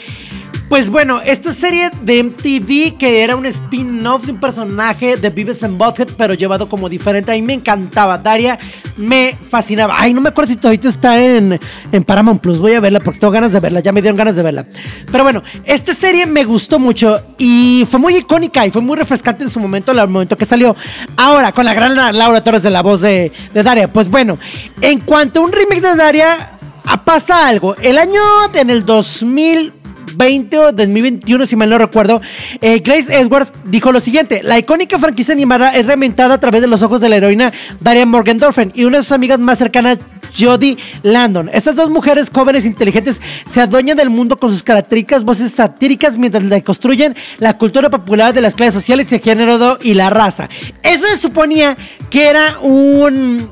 pues 0.68 0.90
bueno, 0.90 1.20
esta 1.24 1.52
serie 1.52 1.90
de 2.02 2.24
MTV 2.24 2.98
que 2.98 3.22
era 3.22 3.36
un 3.36 3.46
spin-off 3.46 4.26
de 4.26 4.32
un 4.32 4.40
personaje 4.40 5.16
de 5.16 5.30
Beavis 5.30 5.62
and 5.62 5.78
Butthead, 5.78 6.08
pero 6.16 6.34
llevado 6.34 6.68
como 6.68 6.88
diferente, 6.88 7.30
a 7.30 7.34
mí 7.36 7.42
me 7.42 7.52
encantaba. 7.52 8.18
Daria 8.18 8.58
me 8.96 9.38
fascinaba. 9.48 9.94
Ay, 9.96 10.12
no 10.12 10.20
me 10.20 10.30
acuerdo 10.30 10.50
si 10.50 10.56
todavía 10.56 10.90
está 10.90 11.22
en, 11.24 11.60
en 11.92 12.04
Paramount 12.04 12.40
Plus. 12.40 12.58
Voy 12.58 12.74
a 12.74 12.80
verla 12.80 12.98
porque 12.98 13.20
tengo 13.20 13.32
ganas 13.32 13.52
de 13.52 13.60
verla. 13.60 13.78
Ya 13.78 13.92
me 13.92 14.02
dieron 14.02 14.16
ganas 14.16 14.34
de 14.34 14.42
verla. 14.42 14.66
Pero 15.12 15.22
bueno, 15.22 15.44
esta 15.64 15.94
serie 15.94 16.26
me 16.26 16.42
gustó 16.42 16.80
mucho 16.80 17.22
y 17.38 17.86
fue 17.88 18.00
muy 18.00 18.16
icónica 18.16 18.66
y 18.66 18.72
fue 18.72 18.82
muy 18.82 18.96
refrescante 18.96 19.44
en 19.44 19.50
su 19.50 19.60
momento, 19.60 19.92
el 19.92 20.08
momento 20.08 20.36
que 20.36 20.46
salió. 20.46 20.74
Ahora, 21.16 21.52
con 21.52 21.64
la 21.64 21.74
gran 21.74 21.94
Laura 21.94 22.42
Torres 22.42 22.64
de 22.64 22.70
la 22.70 22.82
voz 22.82 23.02
de, 23.02 23.30
de 23.54 23.62
Daria. 23.62 23.92
Pues 23.92 24.10
bueno, 24.10 24.36
en 24.80 24.98
cuanto 24.98 25.38
a 25.38 25.42
un 25.44 25.52
remake 25.52 25.80
de 25.80 25.94
Daria, 25.94 26.55
pasa 27.04 27.48
algo. 27.48 27.74
El 27.76 27.98
año 27.98 28.20
en 28.54 28.70
el 28.70 28.84
2020 28.84 30.58
o 30.58 30.72
2021, 30.72 31.46
si 31.46 31.56
mal 31.56 31.68
no 31.68 31.78
recuerdo, 31.78 32.20
eh, 32.60 32.78
Grace 32.78 33.14
Edwards 33.14 33.52
dijo 33.64 33.92
lo 33.92 34.00
siguiente: 34.00 34.42
La 34.42 34.58
icónica 34.58 34.98
franquicia 34.98 35.34
animada 35.34 35.70
es 35.70 35.86
reinventada 35.86 36.34
a 36.34 36.40
través 36.40 36.62
de 36.62 36.68
los 36.68 36.82
ojos 36.82 37.00
de 37.00 37.08
la 37.08 37.16
heroína 37.16 37.52
Daria 37.80 38.06
Morgendorfen 38.06 38.72
y 38.74 38.84
una 38.84 38.98
de 38.98 39.02
sus 39.02 39.12
amigas 39.12 39.38
más 39.38 39.58
cercanas, 39.58 39.98
Jodie 40.38 40.76
Landon. 41.02 41.50
Estas 41.52 41.76
dos 41.76 41.90
mujeres 41.90 42.30
jóvenes 42.32 42.64
e 42.64 42.68
inteligentes 42.68 43.20
se 43.44 43.60
adueñan 43.60 43.96
del 43.96 44.10
mundo 44.10 44.36
con 44.36 44.50
sus 44.50 44.62
características 44.62 45.24
voces 45.24 45.52
satíricas 45.52 46.16
mientras 46.16 46.44
le 46.44 46.62
construyen 46.62 47.14
la 47.38 47.58
cultura 47.58 47.90
popular 47.90 48.32
de 48.32 48.40
las 48.40 48.54
clases 48.54 48.74
sociales, 48.74 49.12
el 49.12 49.20
género 49.20 49.78
y 49.82 49.94
la 49.94 50.10
raza. 50.10 50.48
Eso 50.82 51.06
se 51.06 51.16
suponía 51.16 51.76
que 52.10 52.28
era 52.28 52.58
un 52.60 53.48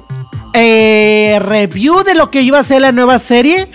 eh, 0.55 1.39
review 1.41 2.05
de 2.05 2.15
lo 2.15 2.31
que 2.31 2.41
iba 2.43 2.61
a 2.61 2.65
ser 2.65 2.81
la 2.81 2.93
nueva 2.93 3.19
serie 3.19 3.69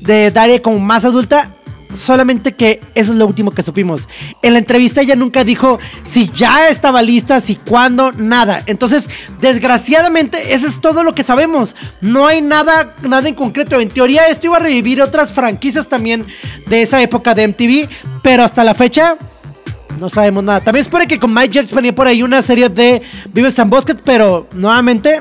de 0.00 0.30
Daria 0.30 0.60
como 0.60 0.80
más 0.80 1.04
adulta. 1.04 1.54
Solamente 1.94 2.56
que 2.56 2.80
eso 2.96 3.12
es 3.12 3.18
lo 3.18 3.24
último 3.24 3.52
que 3.52 3.62
supimos. 3.62 4.08
En 4.42 4.54
la 4.54 4.58
entrevista 4.58 5.00
ella 5.00 5.14
nunca 5.14 5.44
dijo 5.44 5.78
si 6.02 6.28
ya 6.30 6.68
estaba 6.68 7.02
lista, 7.02 7.40
si 7.40 7.54
cuándo, 7.54 8.10
nada. 8.10 8.64
Entonces, 8.66 9.08
desgraciadamente, 9.40 10.54
eso 10.54 10.66
es 10.66 10.80
todo 10.80 11.04
lo 11.04 11.14
que 11.14 11.22
sabemos. 11.22 11.76
No 12.00 12.26
hay 12.26 12.42
nada, 12.42 12.96
nada 13.02 13.28
en 13.28 13.36
concreto. 13.36 13.78
En 13.78 13.88
teoría, 13.88 14.26
esto 14.26 14.48
iba 14.48 14.56
a 14.56 14.60
revivir 14.60 15.00
otras 15.00 15.32
franquicias 15.32 15.88
también 15.88 16.26
de 16.66 16.82
esa 16.82 17.00
época 17.00 17.32
de 17.32 17.46
MTV. 17.46 17.88
Pero 18.24 18.42
hasta 18.42 18.64
la 18.64 18.74
fecha, 18.74 19.16
no 20.00 20.08
sabemos 20.08 20.42
nada. 20.42 20.60
También 20.62 20.82
espero 20.82 21.06
que 21.06 21.20
con 21.20 21.32
Mike 21.32 21.60
Jets 21.60 21.72
venía 21.72 21.94
por 21.94 22.08
ahí 22.08 22.24
una 22.24 22.42
serie 22.42 22.68
de 22.68 23.02
Vives 23.32 23.58
and 23.60 23.70
Bosque, 23.70 23.94
pero 23.94 24.48
nuevamente 24.52 25.20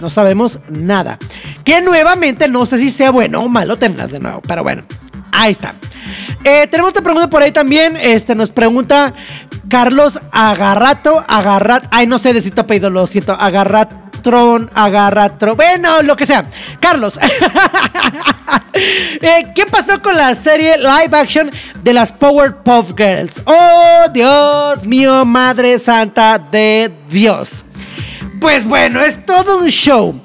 no 0.00 0.10
sabemos 0.10 0.60
nada. 0.68 1.18
Que 1.64 1.80
nuevamente 1.80 2.48
no 2.48 2.66
sé 2.66 2.78
si 2.78 2.90
sea 2.90 3.10
bueno 3.10 3.42
o 3.42 3.48
malo 3.48 3.76
tenerlas 3.76 4.10
de 4.10 4.20
nuevo, 4.20 4.40
pero 4.42 4.62
bueno, 4.62 4.82
ahí 5.32 5.52
está. 5.52 5.74
Eh, 6.44 6.66
tenemos 6.70 6.90
otra 6.90 7.02
pregunta 7.02 7.28
por 7.28 7.42
ahí 7.42 7.52
también. 7.52 7.96
Este 7.96 8.34
nos 8.34 8.50
pregunta 8.50 9.12
Carlos 9.68 10.20
Agarrato, 10.32 11.24
Agarrat. 11.28 11.86
Ay, 11.90 12.06
no 12.06 12.18
sé 12.18 12.32
de 12.32 12.50
tu 12.50 12.60
apellido, 12.60 12.90
lo 12.90 13.06
siento. 13.06 13.32
Agarratron, 13.32 14.70
Agarratro. 14.74 15.54
Bueno, 15.56 16.02
lo 16.02 16.16
que 16.16 16.26
sea. 16.26 16.44
Carlos. 16.80 17.18
Eh, 18.72 19.52
¿Qué 19.54 19.66
pasó 19.66 20.00
con 20.00 20.16
la 20.16 20.34
serie 20.34 20.78
live 20.78 21.10
action 21.12 21.50
de 21.82 21.92
las 21.92 22.12
Powerpuff 22.12 22.94
Girls? 22.96 23.42
Oh, 23.44 24.06
Dios 24.12 24.84
mío, 24.86 25.24
Madre 25.24 25.78
Santa 25.78 26.38
de 26.38 26.90
Dios. 27.10 27.64
Pues 28.40 28.66
bueno, 28.66 29.02
es 29.02 29.24
todo 29.26 29.58
un 29.58 29.68
show. 29.68 30.18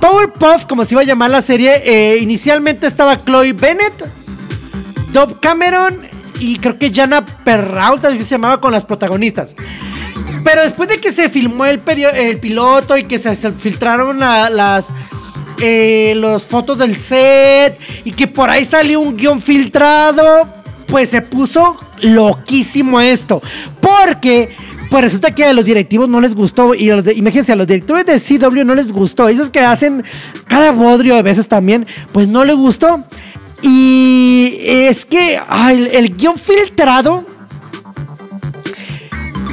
Powerpuff, 0.00 0.66
como 0.66 0.84
se 0.84 0.94
iba 0.94 1.02
a 1.02 1.04
llamar 1.04 1.30
la 1.30 1.40
serie, 1.40 1.82
eh, 1.84 2.18
inicialmente 2.18 2.86
estaba 2.86 3.18
Chloe 3.18 3.52
Bennett, 3.52 4.10
Dove 5.12 5.36
Cameron 5.40 6.06
y 6.40 6.58
creo 6.58 6.78
que 6.78 6.92
Jana 6.92 7.24
Perrault, 7.24 8.04
se 8.04 8.24
llamaba 8.24 8.60
con 8.60 8.72
las 8.72 8.84
protagonistas. 8.84 9.54
Pero 10.42 10.62
después 10.62 10.88
de 10.88 10.98
que 10.98 11.12
se 11.12 11.30
filmó 11.30 11.64
el, 11.64 11.80
el 11.86 12.38
piloto 12.38 12.98
y 12.98 13.04
que 13.04 13.18
se, 13.18 13.34
filtraron 13.52 14.18
las 14.18 14.88
eh, 15.60 16.14
los 16.16 16.44
fotos 16.44 16.78
del 16.78 16.96
set 16.96 17.78
y 18.04 18.10
que 18.10 18.26
por 18.26 18.50
ahí 18.50 18.64
salió 18.64 19.00
un 19.00 19.16
guion 19.16 19.40
filtrado, 19.40 20.52
pues 20.88 21.10
se 21.10 21.22
puso 21.22 21.78
loquísimo 22.00 23.00
esto. 23.00 23.40
Porque 23.80 24.54
pues 24.94 25.06
resulta 25.06 25.34
que 25.34 25.44
a 25.44 25.52
los 25.52 25.64
directivos 25.64 26.08
no 26.08 26.20
les 26.20 26.36
gustó. 26.36 26.72
Y 26.72 26.88
imagínense, 26.88 27.50
a 27.50 27.56
los 27.56 27.66
directores 27.66 28.06
de 28.06 28.38
CW 28.38 28.62
no 28.62 28.76
les 28.76 28.92
gustó. 28.92 29.28
Esos 29.28 29.50
que 29.50 29.58
hacen 29.58 30.04
cada 30.46 30.70
bodrio 30.70 31.16
a 31.16 31.22
veces 31.22 31.48
también, 31.48 31.84
pues 32.12 32.28
no 32.28 32.44
les 32.44 32.54
gustó. 32.54 33.04
Y 33.60 34.56
es 34.62 35.04
que 35.04 35.40
el, 35.72 36.16
guion 36.16 36.36
filtrado. 36.36 37.26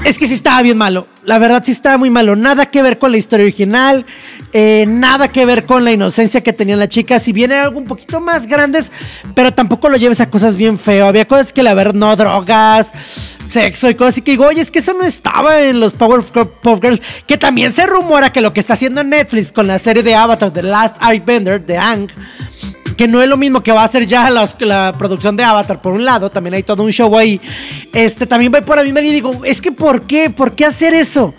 Es 0.05 0.19
que 0.19 0.27
sí 0.27 0.35
estaba 0.35 0.61
bien 0.61 0.77
malo. 0.77 1.07
La 1.23 1.39
verdad 1.39 1.63
sí 1.65 1.71
estaba 1.71 1.97
muy 1.97 2.11
malo. 2.11 2.35
Nada 2.35 2.67
que 2.67 2.83
ver 2.83 2.99
con 2.99 3.11
la 3.11 3.17
historia 3.17 3.43
original. 3.43 4.05
Eh, 4.53 4.85
nada 4.87 5.29
que 5.29 5.45
ver 5.45 5.65
con 5.65 5.85
la 5.85 5.91
inocencia 5.91 6.41
que 6.41 6.53
tenía 6.53 6.75
la 6.75 6.89
chica. 6.89 7.19
Si 7.19 7.31
viene 7.31 7.55
algo 7.55 7.79
un 7.79 7.85
poquito 7.85 8.19
más 8.19 8.47
grandes, 8.47 8.91
pero 9.33 9.53
tampoco 9.53 9.89
lo 9.89 9.97
lleves 9.97 10.19
a 10.19 10.29
cosas 10.29 10.55
bien 10.55 10.77
feo. 10.77 11.05
Había 11.05 11.27
cosas 11.27 11.53
que 11.53 11.63
la 11.63 11.73
verdad 11.73 11.93
no 11.93 12.15
drogas, 12.15 12.91
sexo 13.49 13.89
y 13.89 13.95
cosas 13.95 14.15
así 14.15 14.21
que 14.21 14.31
digo, 14.31 14.45
oye, 14.45 14.61
es 14.61 14.71
que 14.71 14.79
eso 14.79 14.93
no 14.93 15.03
estaba 15.03 15.61
en 15.61 15.79
los 15.79 15.93
Power 15.93 16.21
Pop 16.21 16.79
Girls. 16.81 17.01
Que 17.25 17.37
también 17.37 17.71
se 17.71 17.85
rumora 17.85 18.31
que 18.33 18.41
lo 18.41 18.51
que 18.53 18.59
está 18.59 18.73
haciendo 18.73 19.03
Netflix 19.03 19.51
con 19.51 19.67
la 19.67 19.79
serie 19.79 20.03
de 20.03 20.15
Avatar, 20.15 20.51
The 20.51 20.63
Last 20.63 20.97
Airbender, 20.99 21.65
de 21.65 21.77
Ang, 21.77 22.09
que 22.97 23.07
no 23.07 23.21
es 23.21 23.29
lo 23.29 23.37
mismo 23.37 23.63
que 23.63 23.71
va 23.71 23.81
a 23.81 23.85
hacer 23.85 24.05
ya 24.05 24.29
la 24.29 24.93
producción 24.97 25.37
de 25.37 25.43
Avatar 25.43 25.81
por 25.81 25.93
un 25.93 26.03
lado, 26.03 26.29
también 26.29 26.55
hay 26.55 26.63
todo 26.63 26.83
un 26.83 26.91
show 26.91 27.17
ahí. 27.17 27.39
Este 27.93 28.25
también 28.25 28.51
voy 28.51 28.61
por 28.61 28.77
a 28.77 28.83
mí 28.83 28.89
y 28.89 29.13
digo, 29.13 29.41
es 29.45 29.61
que 29.61 29.71
¿por 29.71 30.05
qué? 30.05 30.29
¿Por 30.29 30.55
qué 30.55 30.65
hacer 30.65 30.93
eso? 30.93 31.33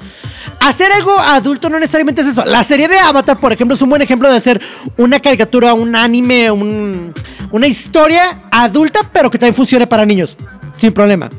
Hacer 0.63 0.93
algo 0.93 1.19
adulto 1.19 1.69
no 1.69 1.81
necesariamente 1.81 2.23
es 2.23 2.29
eso. 2.29 2.45
La 2.45 2.63
serie 2.63 2.87
de 2.87 2.97
Avatar, 2.97 3.41
por 3.41 3.53
ejemplo, 3.53 3.75
es 3.75 3.83
un 3.83 3.91
buen 3.91 4.01
ejemplo 4.01 4.31
de 4.31 4.37
hacer 4.37 4.61
una 4.97 5.19
caricatura, 5.19 5.75
un 5.75 5.97
anime, 5.97 6.53
una 6.53 7.67
historia 7.67 8.45
adulta, 8.49 9.01
pero 9.13 9.29
que 9.29 9.39
también 9.39 9.57
funcione 9.57 9.89
para 9.89 10.07
niños. 10.07 10.37
Sin 10.77 10.93
problema. 10.93 11.31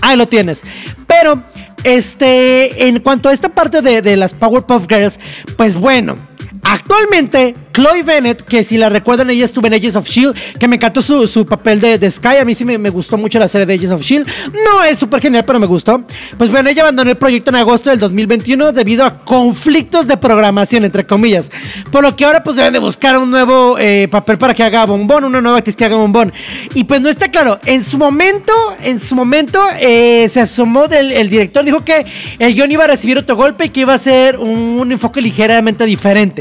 Ahí 0.00 0.16
lo 0.16 0.28
tienes. 0.28 0.62
Pero, 1.08 1.42
este, 1.82 2.86
en 2.86 3.00
cuanto 3.00 3.28
a 3.28 3.32
esta 3.32 3.48
parte 3.48 3.82
de 3.82 4.16
las 4.16 4.32
Powerpuff 4.32 4.86
Girls, 4.88 5.18
pues 5.56 5.76
bueno, 5.76 6.16
actualmente 6.62 7.54
Chloe 7.78 8.02
Bennett, 8.02 8.42
que 8.42 8.64
si 8.64 8.76
la 8.76 8.88
recuerdan, 8.88 9.30
ella 9.30 9.44
estuvo 9.44 9.66
en 9.68 9.74
Agents 9.74 9.94
of 9.94 10.08
Shield, 10.08 10.36
que 10.58 10.66
me 10.66 10.76
encantó 10.76 11.00
su, 11.00 11.46
papel 11.46 11.80
de, 11.80 12.10
Sky. 12.10 12.38
A 12.40 12.44
mí 12.44 12.52
sí 12.52 12.64
me, 12.64 12.90
gustó 12.90 13.16
mucho 13.16 13.38
la 13.38 13.46
serie 13.46 13.66
de 13.66 13.74
Agents 13.74 13.92
of 13.92 14.02
Shield. 14.02 14.26
No 14.52 14.82
es 14.82 14.98
súper 14.98 15.20
genial, 15.20 15.44
pero 15.44 15.60
me 15.60 15.66
gustó. 15.66 16.02
Pues 16.36 16.50
bueno, 16.50 16.68
ella 16.70 16.82
abandonó 16.82 17.10
el 17.10 17.16
proyecto 17.16 17.50
en 17.50 17.56
agosto 17.56 17.90
del 17.90 18.00
2021 18.00 18.72
debido 18.72 19.04
a 19.04 19.24
conflictos 19.24 20.08
de 20.08 20.16
programación, 20.16 20.84
entre 20.84 21.06
comillas. 21.06 21.52
Por 21.92 22.02
lo 22.02 22.16
que 22.16 22.24
ahora 22.24 22.42
pues 22.42 22.56
deben 22.56 22.72
de 22.72 22.80
buscar 22.80 23.16
un 23.16 23.30
nuevo 23.30 23.76
eh, 23.78 24.08
papel 24.10 24.38
para 24.38 24.54
que 24.54 24.64
haga 24.64 24.84
bombón, 24.84 25.24
una 25.24 25.40
nueva 25.40 25.58
actriz 25.58 25.76
que 25.76 25.84
haga 25.84 25.96
bombón. 25.96 26.32
Y 26.74 26.84
pues 26.84 27.00
no 27.00 27.08
está 27.08 27.28
claro. 27.30 27.60
En 27.64 27.84
su 27.84 27.96
momento, 27.96 28.52
en 28.82 28.98
su 28.98 29.14
momento, 29.14 29.64
eh, 29.80 30.28
se 30.28 30.40
asomó 30.40 30.86
el 30.86 31.30
director, 31.30 31.64
dijo 31.64 31.84
que 31.84 32.06
el 32.38 32.54
guion 32.54 32.72
iba 32.72 32.84
a 32.84 32.88
recibir 32.88 33.18
otro 33.18 33.36
golpe 33.36 33.66
y 33.66 33.68
que 33.68 33.80
iba 33.80 33.94
a 33.94 33.98
ser 33.98 34.38
un 34.38 34.90
enfoque 34.90 35.20
ligeramente 35.20 35.86
diferente. 35.86 36.37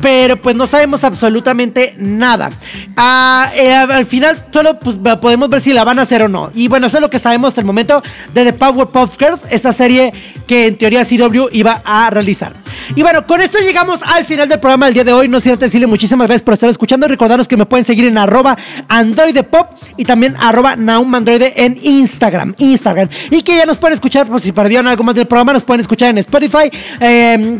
Pero 0.00 0.40
pues 0.40 0.54
no 0.54 0.66
sabemos 0.66 1.04
absolutamente 1.04 1.94
nada. 1.98 2.50
Ah, 2.96 3.50
eh, 3.54 3.72
al 3.72 4.06
final 4.06 4.46
solo 4.52 4.78
pues, 4.78 4.96
podemos 5.20 5.48
ver 5.48 5.60
si 5.60 5.72
la 5.72 5.84
van 5.84 5.98
a 5.98 6.02
hacer 6.02 6.22
o 6.22 6.28
no. 6.28 6.50
Y 6.54 6.68
bueno, 6.68 6.86
eso 6.86 6.98
es 6.98 7.00
lo 7.00 7.10
que 7.10 7.18
sabemos 7.18 7.48
hasta 7.48 7.60
el 7.60 7.66
momento 7.66 8.02
de 8.32 8.44
The 8.44 8.52
Powerpuff 8.52 9.16
Girls, 9.18 9.40
esa 9.50 9.72
serie 9.72 10.12
que 10.46 10.68
en 10.68 10.76
teoría 10.76 11.04
CW 11.04 11.48
iba 11.52 11.82
a 11.84 12.10
realizar. 12.10 12.52
Y 12.94 13.02
bueno, 13.02 13.26
con 13.26 13.40
esto 13.40 13.58
llegamos 13.58 14.02
al 14.02 14.24
final 14.24 14.48
del 14.48 14.60
programa 14.60 14.86
del 14.86 14.94
día 14.94 15.04
de 15.04 15.12
hoy. 15.12 15.28
No 15.28 15.40
siento 15.40 15.64
decirle 15.64 15.86
muchísimas 15.86 16.26
gracias 16.26 16.42
por 16.42 16.54
estar 16.54 16.70
escuchando. 16.70 17.08
Recordaros 17.08 17.48
que 17.48 17.56
me 17.56 17.66
pueden 17.66 17.84
seguir 17.84 18.06
en 18.06 18.18
arroba 18.18 18.56
androidepop 18.88 19.70
y 19.96 20.04
también 20.04 20.34
arroba 20.38 20.76
naumandroide 20.76 21.52
en 21.56 21.78
Instagram. 21.82 22.54
Instagram. 22.58 23.08
Y 23.30 23.42
que 23.42 23.56
ya 23.56 23.66
nos 23.66 23.78
pueden 23.78 23.94
escuchar, 23.94 24.26
por 24.26 24.40
si 24.40 24.52
perdieron 24.52 24.86
algo 24.86 25.04
más 25.04 25.14
del 25.14 25.26
programa, 25.26 25.52
nos 25.52 25.62
pueden 25.62 25.80
escuchar 25.80 26.10
en 26.10 26.18
Spotify, 26.18 26.70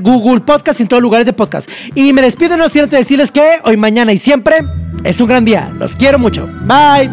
Google 0.01 0.41
Podcast 0.41 0.81
y 0.81 0.85
en 0.85 0.89
todos 0.89 1.03
lugares 1.03 1.27
de 1.27 1.33
podcast. 1.33 1.69
Y 1.95 2.12
me 2.12 2.23
despido, 2.23 2.57
no 2.57 2.69
siento 2.69 2.97
decirles 2.97 3.31
que 3.31 3.43
hoy, 3.65 3.77
mañana 3.77 4.12
y 4.12 4.19
siempre 4.19 4.57
es 5.05 5.21
un 5.21 5.29
gran 5.29 5.45
día. 5.45 5.71
Los 5.79 5.97
quiero 5.97 6.19
mucho. 6.19 6.49
Bye. 6.65 7.11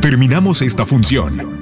Terminamos 0.00 0.62
esta 0.62 0.84
función. 0.84 1.61